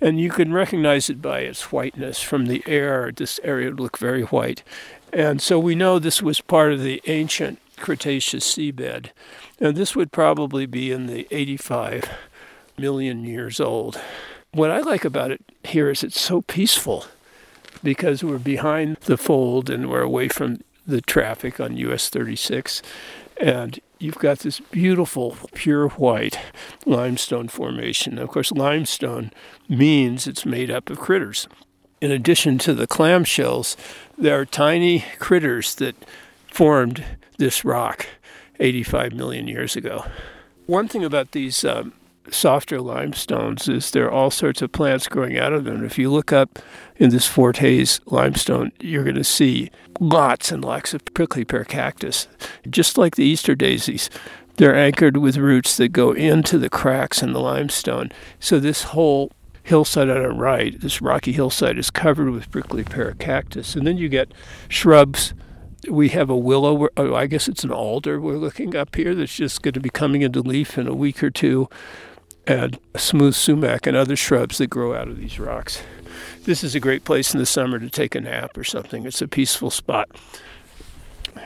And 0.00 0.20
you 0.20 0.30
can 0.30 0.52
recognize 0.52 1.10
it 1.10 1.20
by 1.20 1.40
its 1.40 1.72
whiteness 1.72 2.20
from 2.20 2.46
the 2.46 2.62
air. 2.66 3.10
This 3.10 3.40
area 3.42 3.70
would 3.70 3.80
look 3.80 3.98
very 3.98 4.22
white. 4.22 4.62
And 5.12 5.40
so 5.42 5.58
we 5.58 5.74
know 5.74 5.98
this 5.98 6.22
was 6.22 6.40
part 6.40 6.72
of 6.72 6.82
the 6.82 7.02
ancient 7.06 7.58
Cretaceous 7.76 8.54
seabed. 8.54 9.10
And 9.58 9.76
this 9.76 9.96
would 9.96 10.12
probably 10.12 10.64
be 10.64 10.92
in 10.92 11.06
the 11.06 11.26
85 11.32 12.08
million 12.76 13.24
years 13.24 13.60
old 13.60 14.00
what 14.54 14.70
I 14.70 14.78
like 14.80 15.04
about 15.04 15.32
it 15.32 15.42
here 15.64 15.90
is 15.90 16.04
it's 16.04 16.20
so 16.20 16.40
peaceful 16.42 17.06
because 17.82 18.22
we're 18.22 18.38
behind 18.38 18.96
the 19.02 19.16
fold 19.16 19.68
and 19.68 19.90
we're 19.90 20.02
away 20.02 20.28
from 20.28 20.60
the 20.86 21.00
traffic 21.00 21.58
on 21.58 21.76
US 21.76 22.08
36. 22.08 22.80
And 23.40 23.80
you've 23.98 24.18
got 24.18 24.40
this 24.40 24.60
beautiful, 24.60 25.36
pure 25.54 25.88
white 25.88 26.38
limestone 26.86 27.48
formation. 27.48 28.18
Of 28.18 28.28
course, 28.28 28.52
limestone 28.52 29.32
means 29.68 30.26
it's 30.26 30.46
made 30.46 30.70
up 30.70 30.88
of 30.88 31.00
critters. 31.00 31.48
In 32.00 32.12
addition 32.12 32.58
to 32.58 32.74
the 32.74 32.86
clamshells, 32.86 33.76
there 34.16 34.38
are 34.38 34.44
tiny 34.44 35.04
critters 35.18 35.74
that 35.76 35.96
formed 36.46 37.04
this 37.38 37.64
rock 37.64 38.06
85 38.60 39.14
million 39.14 39.48
years 39.48 39.74
ago. 39.74 40.04
One 40.66 40.86
thing 40.86 41.04
about 41.04 41.32
these 41.32 41.64
um, 41.64 41.92
softer 42.30 42.80
limestones 42.80 43.68
is 43.68 43.90
there 43.90 44.06
are 44.06 44.10
all 44.10 44.30
sorts 44.30 44.62
of 44.62 44.72
plants 44.72 45.08
growing 45.08 45.38
out 45.38 45.52
of 45.52 45.64
them. 45.64 45.84
If 45.84 45.98
you 45.98 46.10
look 46.10 46.32
up 46.32 46.58
in 46.96 47.10
this 47.10 47.26
Fort 47.26 47.58
Hays 47.58 48.00
limestone, 48.06 48.72
you're 48.80 49.04
going 49.04 49.16
to 49.16 49.24
see 49.24 49.70
lots 50.00 50.50
and 50.50 50.64
lots 50.64 50.94
of 50.94 51.04
prickly 51.14 51.44
pear 51.44 51.64
cactus, 51.64 52.28
just 52.68 52.96
like 52.96 53.16
the 53.16 53.24
Easter 53.24 53.54
daisies. 53.54 54.10
They're 54.56 54.76
anchored 54.76 55.16
with 55.16 55.36
roots 55.36 55.76
that 55.76 55.88
go 55.88 56.12
into 56.12 56.58
the 56.58 56.70
cracks 56.70 57.22
in 57.22 57.32
the 57.32 57.40
limestone. 57.40 58.10
So 58.38 58.60
this 58.60 58.84
whole 58.84 59.32
hillside 59.62 60.08
on 60.08 60.18
our 60.18 60.32
right, 60.32 60.78
this 60.80 61.02
rocky 61.02 61.32
hillside, 61.32 61.78
is 61.78 61.90
covered 61.90 62.30
with 62.30 62.50
prickly 62.50 62.84
pear 62.84 63.14
cactus. 63.18 63.74
And 63.74 63.86
then 63.86 63.96
you 63.96 64.08
get 64.08 64.32
shrubs 64.68 65.34
we 65.90 66.08
have 66.10 66.30
a 66.30 66.36
willow. 66.36 66.88
Oh, 66.96 67.14
I 67.14 67.26
guess 67.26 67.48
it's 67.48 67.64
an 67.64 67.70
alder 67.70 68.20
we're 68.20 68.36
looking 68.36 68.74
up 68.74 68.94
here 68.94 69.14
that's 69.14 69.34
just 69.34 69.62
going 69.62 69.74
to 69.74 69.80
be 69.80 69.90
coming 69.90 70.22
into 70.22 70.40
leaf 70.40 70.78
in 70.78 70.86
a 70.86 70.94
week 70.94 71.22
or 71.22 71.30
two 71.30 71.68
and 72.46 72.78
smooth 72.96 73.34
sumac 73.34 73.86
and 73.86 73.96
other 73.96 74.16
shrubs 74.16 74.58
that 74.58 74.68
grow 74.68 74.94
out 74.94 75.08
of 75.08 75.18
these 75.18 75.38
rocks. 75.38 75.82
This 76.44 76.62
is 76.62 76.74
a 76.74 76.80
great 76.80 77.04
place 77.04 77.32
in 77.32 77.40
the 77.40 77.46
summer 77.46 77.78
to 77.78 77.88
take 77.88 78.14
a 78.14 78.20
nap 78.20 78.56
or 78.56 78.64
something. 78.64 79.06
It's 79.06 79.22
a 79.22 79.28
peaceful 79.28 79.70
spot. 79.70 80.08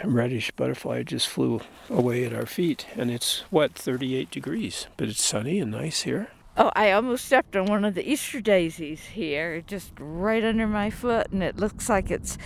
A 0.02 0.08
reddish 0.08 0.50
butterfly 0.52 1.02
just 1.04 1.28
flew 1.28 1.60
away 1.88 2.24
at 2.24 2.34
our 2.34 2.46
feet, 2.46 2.86
and 2.96 3.10
it's 3.10 3.44
what 3.50 3.74
38 3.74 4.30
degrees, 4.30 4.86
but 4.96 5.08
it's 5.08 5.22
sunny 5.22 5.60
and 5.60 5.70
nice 5.70 6.02
here. 6.02 6.28
Oh, 6.56 6.72
I 6.74 6.90
almost 6.90 7.24
stepped 7.24 7.54
on 7.54 7.66
one 7.66 7.84
of 7.84 7.94
the 7.94 8.10
Easter 8.10 8.40
daisies 8.40 9.00
here, 9.00 9.60
just 9.60 9.92
right 9.98 10.44
under 10.44 10.66
my 10.66 10.90
foot, 10.90 11.30
and 11.30 11.42
it 11.42 11.56
looks 11.56 11.88
like 11.88 12.10
it's 12.10 12.36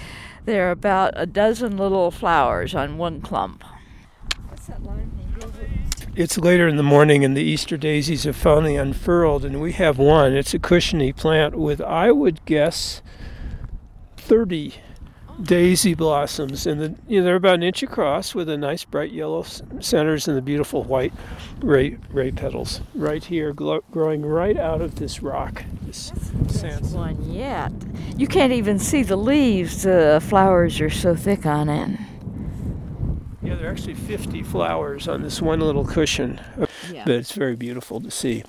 there 0.44 0.68
are 0.68 0.72
about 0.72 1.14
a 1.16 1.24
dozen 1.24 1.76
little 1.76 2.10
flowers 2.10 2.74
on 2.74 2.98
one 2.98 3.22
clump. 3.22 3.64
What's 4.48 4.66
that 4.66 4.82
line? 4.82 5.21
It's 6.14 6.38
later 6.38 6.68
in 6.68 6.76
the 6.76 6.82
morning 6.82 7.24
and 7.24 7.36
the 7.36 7.42
Easter 7.42 7.76
daisies 7.76 8.24
have 8.24 8.36
finally 8.36 8.76
unfurled, 8.76 9.44
and 9.44 9.60
we 9.60 9.72
have 9.72 9.98
one. 9.98 10.34
It's 10.34 10.54
a 10.54 10.58
cushiony 10.58 11.12
plant 11.12 11.56
with, 11.56 11.80
I 11.80 12.10
would 12.10 12.44
guess, 12.44 13.02
30 14.16 14.74
daisy 15.42 15.94
blossoms, 15.94 16.66
and 16.66 16.80
the, 16.80 16.94
you 17.08 17.18
know, 17.18 17.24
they're 17.24 17.36
about 17.36 17.54
an 17.54 17.62
inch 17.62 17.82
across 17.82 18.34
with 18.34 18.48
a 18.48 18.56
nice 18.56 18.84
bright 18.84 19.12
yellow 19.12 19.42
centers 19.80 20.28
and 20.28 20.36
the 20.36 20.42
beautiful 20.42 20.84
white 20.84 21.12
ray, 21.60 21.96
ray 22.10 22.30
petals 22.30 22.82
right 22.94 23.24
here, 23.24 23.52
glo- 23.52 23.82
growing 23.90 24.24
right 24.24 24.58
out 24.58 24.80
of 24.82 24.96
this 24.96 25.22
rock. 25.22 25.64
This 25.82 26.12
sand. 26.48 26.92
one 26.92 27.32
yet. 27.32 27.72
You 28.16 28.26
can't 28.26 28.52
even 28.52 28.78
see 28.78 29.02
the 29.02 29.16
leaves. 29.16 29.82
The 29.82 30.22
flowers 30.28 30.80
are 30.80 30.90
so 30.90 31.16
thick 31.16 31.46
on 31.46 31.68
it. 31.68 31.98
There 33.62 33.70
are 33.70 33.74
actually 33.74 33.94
50 33.94 34.42
flowers 34.42 35.06
on 35.06 35.22
this 35.22 35.40
one 35.40 35.60
little 35.60 35.84
cushion, 35.84 36.40
yeah. 36.90 37.04
but 37.04 37.14
it's 37.14 37.30
very 37.30 37.54
beautiful 37.54 38.00
to 38.00 38.10
see. 38.10 38.42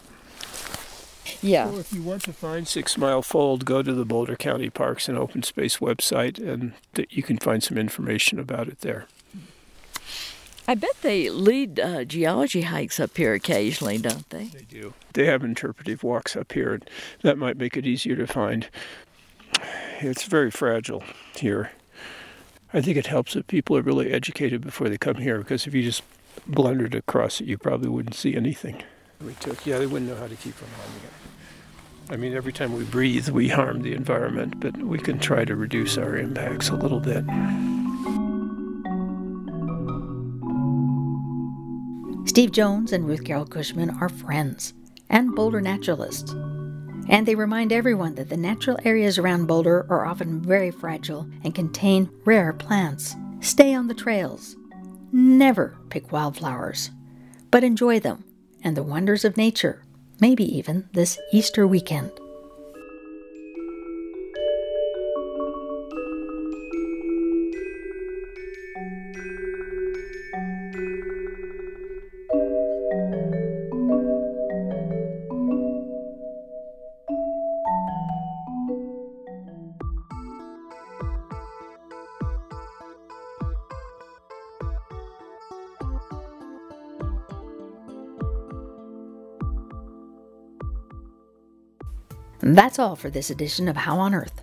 Yeah. 1.40 1.70
So 1.70 1.78
if 1.78 1.94
you 1.94 2.02
want 2.02 2.24
to 2.24 2.34
find 2.34 2.68
Six 2.68 2.98
Mile 2.98 3.22
Fold, 3.22 3.64
go 3.64 3.84
to 3.84 3.94
the 3.94 4.06
Boulder 4.06 4.36
County 4.36 4.72
Parks 4.72 5.08
and 5.08 5.16
Open 5.16 5.44
Space 5.44 5.78
website, 5.78 6.40
and 6.40 6.74
th- 6.96 7.10
you 7.12 7.22
can 7.22 7.38
find 7.38 7.62
some 7.62 7.78
information 7.78 8.40
about 8.40 8.68
it 8.68 8.80
there. 8.80 9.06
I 10.68 10.74
bet 10.74 11.00
they 11.04 11.30
lead 11.30 11.80
uh, 11.80 12.06
geology 12.06 12.62
hikes 12.62 13.00
up 13.00 13.16
here 13.16 13.36
occasionally, 13.36 14.00
don't 14.00 14.28
they? 14.32 14.46
They 14.46 14.64
do. 14.64 14.96
They 15.14 15.28
have 15.28 15.44
interpretive 15.44 16.02
walks 16.02 16.36
up 16.36 16.54
here, 16.54 16.74
and 16.74 16.90
that 17.22 17.38
might 17.38 17.58
make 17.58 17.78
it 17.78 17.86
easier 17.86 18.16
to 18.16 18.26
find. 18.26 18.68
It's 20.00 20.24
very 20.24 20.50
fragile 20.50 21.04
here. 21.36 21.70
I 22.74 22.82
think 22.82 22.98
it 22.98 23.06
helps 23.06 23.36
if 23.36 23.46
people 23.46 23.78
are 23.78 23.84
really 23.84 24.12
educated 24.12 24.62
before 24.62 24.90
they 24.90 24.98
come 24.98 25.18
here 25.18 25.38
because 25.38 25.68
if 25.68 25.76
you 25.76 25.84
just 25.84 26.02
blundered 26.48 26.96
across 26.96 27.40
it, 27.40 27.48
you 27.48 27.58
probably 27.58 27.88
wouldn't 27.88 28.16
see 28.16 28.36
anything. 28.36 28.82
We 29.24 29.34
took, 29.36 29.66
yeah, 29.66 29.78
they 29.78 29.86
wouldn't 29.86 30.10
know 30.10 30.18
how 30.18 30.28
to 30.28 30.36
keep 30.36 30.56
from 30.56 30.70
harming 30.70 31.02
it. 31.04 32.12
I 32.12 32.18
mean, 32.18 32.34
every 32.34 32.52
time 32.52 32.74
we 32.74 32.84
breathe, 32.84 33.30
we 33.30 33.48
harm 33.48 33.84
the 33.84 33.94
environment, 33.94 34.60
but 34.60 34.76
we 34.78 34.98
can 34.98 35.20
try 35.20 35.46
to 35.46 35.56
reduce 35.56 35.98
our 35.98 36.18
impacts 36.18 36.70
a 36.70 36.76
little 36.76 37.00
bit. 37.00 37.24
Steve 42.28 42.52
Jones 42.52 42.92
and 42.92 43.08
Ruth 43.08 43.24
Carol 43.24 43.46
Cushman 43.46 43.92
are 44.02 44.10
friends 44.10 44.74
and 45.10 45.36
Boulder 45.36 45.62
naturalists. 45.62 46.34
And 47.10 47.28
they 47.28 47.36
remind 47.36 47.72
everyone 47.72 48.16
that 48.16 48.30
the 48.30 48.38
natural 48.38 48.78
areas 48.86 49.18
around 49.18 49.48
Boulder 49.48 49.86
are 49.90 50.06
often 50.06 50.42
very 50.42 50.72
fragile 50.72 51.28
and 51.44 51.54
contain 51.54 52.10
rare 52.26 52.54
plants. 52.54 53.16
Stay 53.42 53.74
on 53.74 53.88
the 53.88 53.94
trails. 53.94 54.56
Never 55.12 55.78
pick 55.90 56.12
wildflowers, 56.12 56.90
but 57.52 57.64
enjoy 57.64 58.00
them 58.00 58.24
and 58.64 58.78
the 58.78 58.84
wonders 58.84 59.26
of 59.26 59.38
nature, 59.38 59.84
maybe 60.20 60.44
even 60.44 60.90
this 60.94 61.20
Easter 61.32 61.68
weekend. 61.68 62.12
That's 92.46 92.78
all 92.78 92.98
for 92.98 93.10
this 93.10 93.30
edition 93.30 93.70
of 93.70 93.78
How 93.78 93.98
on 94.00 94.14
Earth. 94.14 94.42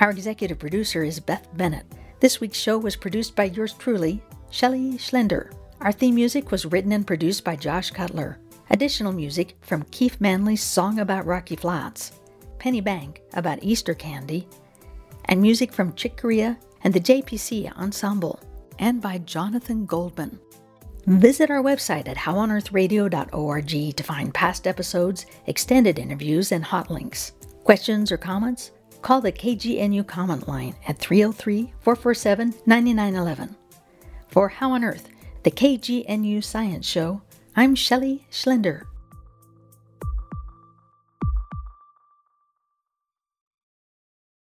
Our 0.00 0.08
executive 0.08 0.58
producer 0.58 1.04
is 1.04 1.20
Beth 1.20 1.46
Bennett. 1.58 1.84
This 2.18 2.40
week's 2.40 2.56
show 2.58 2.78
was 2.78 2.96
produced 2.96 3.36
by 3.36 3.44
yours 3.44 3.74
truly, 3.74 4.22
Shelley 4.48 4.92
Schlender. 4.92 5.52
Our 5.82 5.92
theme 5.92 6.14
music 6.14 6.50
was 6.50 6.64
written 6.64 6.92
and 6.92 7.06
produced 7.06 7.44
by 7.44 7.56
Josh 7.56 7.90
Cutler. 7.90 8.38
Additional 8.70 9.12
music 9.12 9.56
from 9.60 9.84
Keith 9.90 10.22
Manley's 10.22 10.62
Song 10.62 11.00
About 11.00 11.26
Rocky 11.26 11.54
Flats, 11.54 12.12
Penny 12.58 12.80
Bank 12.80 13.20
about 13.34 13.62
Easter 13.62 13.92
candy, 13.92 14.48
and 15.26 15.38
music 15.38 15.70
from 15.70 15.92
Chick 15.92 16.16
Corea 16.16 16.58
and 16.82 16.94
the 16.94 17.00
JPC 17.00 17.70
Ensemble, 17.76 18.40
and 18.78 19.02
by 19.02 19.18
Jonathan 19.18 19.84
Goldman. 19.84 20.40
Visit 21.06 21.50
our 21.50 21.62
website 21.62 22.08
at 22.08 22.16
howonearthradio.org 22.16 23.96
to 23.96 24.02
find 24.02 24.32
past 24.32 24.66
episodes, 24.66 25.26
extended 25.46 25.98
interviews, 25.98 26.50
and 26.50 26.64
hot 26.64 26.90
links. 26.90 27.32
Questions 27.62 28.10
or 28.10 28.16
comments? 28.16 28.70
Call 29.02 29.20
the 29.20 29.32
KGNU 29.32 30.06
comment 30.06 30.48
line 30.48 30.74
at 30.88 30.98
303 30.98 31.74
447 31.80 32.54
9911. 32.64 33.54
For 34.28 34.48
How 34.48 34.72
on 34.72 34.82
Earth, 34.82 35.10
the 35.42 35.50
KGNU 35.50 36.42
Science 36.42 36.86
Show, 36.86 37.20
I'm 37.54 37.74
Shelley 37.74 38.26
Schlender. 38.30 38.84